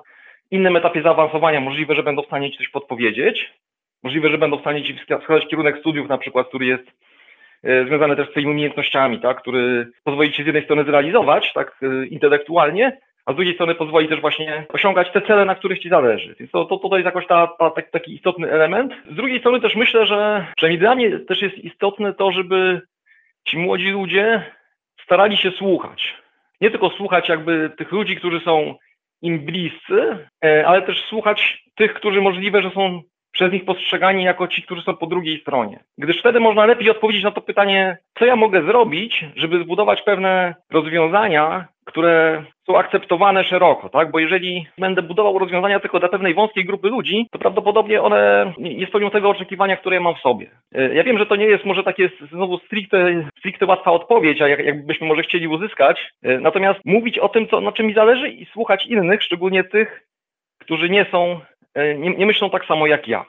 innym 0.50 0.76
etapie 0.76 1.02
zaawansowania, 1.02 1.60
możliwe, 1.60 1.94
że 1.94 2.02
będą 2.02 2.22
w 2.22 2.26
stanie 2.26 2.50
ci 2.50 2.58
coś 2.58 2.68
podpowiedzieć, 2.68 3.52
możliwe, 4.02 4.30
że 4.30 4.38
będą 4.38 4.56
w 4.56 4.60
stanie 4.60 4.84
ci 4.84 4.94
wskazać 4.94 5.46
kierunek 5.46 5.78
studiów 5.78 6.08
na 6.08 6.18
przykład, 6.18 6.48
który 6.48 6.66
jest 6.66 6.84
e, 7.64 7.84
związany 7.86 8.16
też 8.16 8.28
z 8.28 8.30
twoimi 8.30 8.50
umiejętnościami, 8.50 9.20
tak, 9.20 9.40
który 9.40 9.88
pozwoli 10.04 10.32
ci 10.32 10.42
z 10.42 10.46
jednej 10.46 10.64
strony 10.64 10.84
zrealizować 10.84 11.52
tak 11.52 11.80
e, 11.82 12.06
intelektualnie, 12.06 12.98
a 13.26 13.32
z 13.32 13.36
drugiej 13.36 13.54
strony 13.54 13.74
pozwoli 13.74 14.08
też 14.08 14.20
właśnie 14.20 14.66
osiągać 14.68 15.12
te 15.12 15.22
cele, 15.22 15.44
na 15.44 15.54
których 15.54 15.78
ci 15.78 15.88
zależy. 15.88 16.34
Więc 16.38 16.50
to, 16.50 16.64
to, 16.64 16.96
jest 16.96 17.06
jakoś 17.06 17.26
ta, 17.26 17.46
ta, 17.46 17.70
taki 17.70 18.14
istotny 18.14 18.50
element. 18.50 18.92
Z 19.10 19.14
drugiej 19.14 19.40
strony 19.40 19.60
też 19.60 19.76
myślę, 19.76 20.06
że 20.06 20.46
przynajmniej 20.56 20.80
dla 20.80 20.94
mnie 20.94 21.18
też 21.18 21.42
jest 21.42 21.58
istotne 21.58 22.14
to, 22.14 22.32
żeby 22.32 22.80
ci 23.44 23.58
młodzi 23.58 23.90
ludzie 23.90 24.42
starali 25.02 25.36
się 25.36 25.50
słuchać. 25.50 26.14
Nie 26.60 26.70
tylko 26.70 26.90
słuchać 26.90 27.28
jakby 27.28 27.70
tych 27.78 27.92
ludzi, 27.92 28.16
którzy 28.16 28.40
są 28.40 28.74
im 29.22 29.38
bliscy, 29.38 30.28
e, 30.44 30.66
ale 30.66 30.82
też 30.82 31.04
słuchać 31.04 31.64
tych, 31.74 31.94
którzy 31.94 32.20
możliwe, 32.20 32.62
że 32.62 32.70
są 32.70 33.02
przez 33.37 33.53
nich 33.53 33.64
postrzegani 33.64 34.25
jako 34.25 34.49
ci, 34.49 34.62
którzy 34.62 34.83
są 34.83 34.96
po 34.96 35.07
drugiej 35.07 35.40
stronie. 35.40 35.79
Gdyż 35.99 36.18
wtedy 36.20 36.40
można 36.40 36.66
lepiej 36.66 36.90
odpowiedzieć 36.90 37.25
na 37.25 37.31
to 37.31 37.40
pytanie, 37.40 37.99
co 38.18 38.25
ja 38.25 38.37
mogę 38.37 38.62
zrobić, 38.62 39.25
żeby 39.37 39.62
zbudować 39.64 40.03
pewne 40.03 40.55
rozwiązania, 40.70 41.68
które 41.85 42.44
są 42.66 42.79
akceptowane 42.79 43.44
szeroko, 43.44 43.88
tak? 43.88 44.11
Bo 44.11 44.18
jeżeli 44.18 44.66
będę 44.79 45.03
budował 45.03 45.38
rozwiązania 45.38 45.81
tylko 45.81 45.99
dla 46.01 46.09
pewnej 46.09 46.35
wąskiej 46.35 46.64
grupy 46.64 46.88
ludzi, 46.88 47.27
to 47.31 47.38
prawdopodobnie 47.38 48.03
one 48.03 48.53
nie 48.59 48.87
spełnią 48.87 49.11
tego 49.11 49.29
oczekiwania, 49.29 49.77
które 49.77 49.96
ja 49.96 50.03
mam 50.03 50.14
w 50.14 50.20
sobie. 50.20 50.51
E, 50.75 50.94
ja 50.94 51.05
wiem, 51.05 51.18
że 51.18 51.27
to 51.27 51.37
nie 51.37 51.46
jest 51.46 51.64
może 51.64 51.85
takie 51.85 52.11
znowu 52.33 52.59
stricte, 52.59 53.29
stricte 53.38 53.66
łatwa 53.66 53.90
odpowiedź, 53.92 54.42
a 54.42 54.49
jak, 54.49 54.64
jakbyśmy 54.64 55.07
może 55.07 55.22
chcieli 55.22 55.49
uzyskać. 55.49 56.12
E, 56.22 56.40
natomiast 56.40 56.81
mówić 56.85 57.18
o 57.18 57.29
tym, 57.29 57.49
co, 57.49 57.61
na 57.61 57.72
czym 57.72 57.87
mi 57.87 57.94
zależy 57.94 58.29
i 58.29 58.46
słuchać 58.46 58.87
innych, 58.87 59.22
szczególnie 59.22 59.64
tych, 59.64 60.07
którzy 60.59 60.90
nie 60.90 61.07
są, 61.11 61.40
nie, 61.76 62.10
nie 62.10 62.26
myślą 62.26 62.50
tak 62.50 62.64
samo 62.64 62.86
jak 62.86 63.08
ja. 63.08 63.24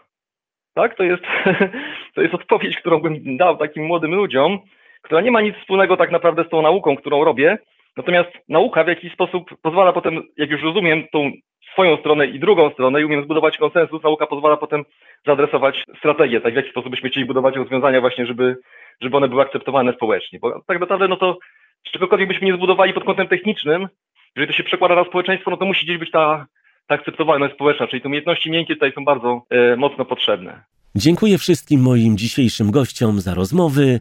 Tak? 0.74 0.96
To 0.96 1.04
jest, 1.04 1.24
to 2.16 2.22
jest 2.22 2.34
odpowiedź, 2.34 2.78
którą 2.78 3.00
bym 3.00 3.38
dał 3.38 3.58
takim 3.58 3.86
młodym 3.86 4.16
ludziom, 4.16 4.60
która 5.02 5.22
nie 5.22 5.32
ma 5.32 5.42
nic 5.42 5.56
wspólnego 5.56 5.98
tak 5.98 6.12
naprawdę 6.12 6.44
z 6.44 6.50
tą 6.50 6.62
nauką, 6.62 6.96
którą 6.96 7.24
robię. 7.24 7.58
Natomiast 7.98 8.30
nauka 8.50 8.84
w 8.84 8.88
jakiś 8.88 9.14
sposób 9.14 9.62
pozwala 9.62 9.94
potem, 9.94 10.24
jak 10.38 10.50
już 10.50 10.64
rozumiem 10.64 11.04
tą 11.12 11.32
swoją 11.74 11.98
stronę 11.98 12.28
i 12.28 12.40
drugą 12.40 12.70
stronę 12.70 13.02
i 13.02 13.06
umiem 13.06 13.24
zbudować 13.24 13.58
konsensus, 13.58 14.04
nauka 14.04 14.28
pozwala 14.28 14.58
potem 14.58 14.86
zaadresować 15.26 15.84
strategię, 15.98 16.42
tak 16.42 16.54
w 16.54 16.56
jaki 16.56 16.70
sposób 16.70 16.92
byśmy 16.92 17.10
chcieli 17.10 17.26
budować 17.26 17.56
rozwiązania 17.56 18.02
właśnie, 18.02 18.26
żeby, 18.26 18.58
żeby 19.02 19.18
one 19.18 19.28
były 19.28 19.42
akceptowane 19.42 19.94
społecznie. 19.94 20.40
Bo 20.40 20.62
tak 20.68 20.80
naprawdę, 20.80 21.08
no 21.08 21.18
to 21.18 21.38
czegokolwiek 21.84 22.28
byśmy 22.28 22.48
nie 22.48 22.54
zbudowali 22.54 22.94
pod 22.94 23.04
kątem 23.04 23.28
technicznym, 23.28 23.88
jeżeli 24.36 24.54
to 24.54 24.58
się 24.58 24.64
przekłada 24.64 24.96
na 24.96 25.04
społeczeństwo, 25.04 25.52
no 25.52 25.58
to 25.58 25.66
musi 25.66 25.86
gdzieś 25.86 25.98
być 25.98 26.12
ta, 26.12 26.46
ta 26.88 26.96
akceptowalność 26.96 27.56
społeczna, 27.56 27.88
czyli 27.88 28.02
te 28.02 28.08
umiejętności 28.08 28.52
miękkie 28.52 28.74
tutaj 28.74 28.94
są 28.96 29.06
bardzo 29.06 29.42
e, 29.50 29.76
mocno 29.76 30.06
potrzebne. 30.06 30.64
Dziękuję 30.96 31.38
wszystkim 31.38 31.82
moim 31.82 32.18
dzisiejszym 32.18 32.72
gościom 32.72 33.20
za 33.20 33.34
rozmowy 33.34 34.00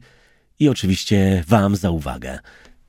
i 0.61 0.69
oczywiście 0.69 1.45
Wam 1.49 1.77
za 1.77 1.91
uwagę. 1.91 2.39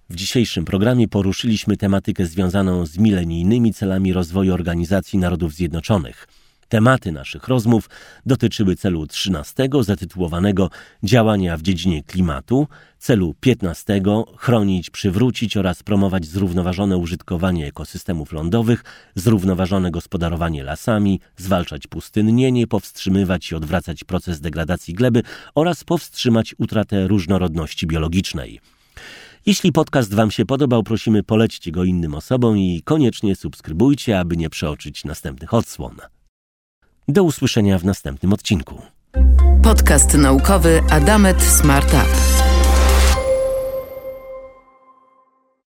W 0.10 0.16
dzisiejszym 0.16 0.66
programie 0.66 1.08
poruszyliśmy 1.08 1.78
tematykę 1.78 2.26
związaną 2.26 2.86
z 2.86 2.98
milenijnymi 2.98 3.74
celami 3.74 4.14
rozwoju 4.14 4.54
Organizacji 4.54 5.20
Narodów 5.20 5.54
Zjednoczonych. 5.54 6.28
Tematy 6.70 7.12
naszych 7.12 7.48
rozmów 7.48 7.90
dotyczyły 8.26 8.76
celu 8.76 9.08
13 9.08 9.70
zatytułowanego 9.82 10.70
Działania 11.04 11.58
w 11.58 11.62
dziedzinie 11.62 12.04
klimatu, 12.04 12.68
celu 13.00 13.36
15 13.40 14.02
chronić, 14.38 14.90
przywrócić 14.90 15.58
oraz 15.58 15.84
promować 15.84 16.26
zrównoważone 16.26 16.98
użytkowanie 16.98 17.68
ekosystemów 17.68 18.32
lądowych, 18.32 18.84
zrównoważone 19.16 19.92
gospodarowanie 19.92 20.64
lasami, 20.64 21.20
zwalczać 21.38 21.88
pustynnienie, 21.88 22.68
powstrzymywać 22.68 23.52
i 23.52 23.56
odwracać 23.56 24.04
proces 24.04 24.42
degradacji 24.42 24.94
gleby 24.94 25.24
oraz 25.56 25.84
powstrzymać 25.84 26.56
utratę 26.58 27.08
różnorodności 27.08 27.88
biologicznej. 27.88 28.60
Jeśli 29.46 29.72
podcast 29.72 30.14
Wam 30.14 30.32
się 30.32 30.46
podobał, 30.46 30.84
prosimy 30.84 31.24
polećcie 31.24 31.72
go 31.72 31.84
innym 31.84 32.16
osobom 32.16 32.58
i 32.58 32.82
koniecznie 32.86 33.36
subskrybujcie, 33.36 34.20
aby 34.20 34.38
nie 34.38 34.50
przeoczyć 34.50 35.06
następnych 35.06 35.54
odsłon. 35.54 35.96
Do 37.10 37.24
usłyszenia 37.24 37.80
w 37.80 37.86
następnym 37.86 38.34
odcinku. 38.34 38.82
Podcast 39.64 40.14
naukowy 40.14 40.82
Adamet 40.90 41.42
Smart 41.42 41.94
Up. 41.94 42.47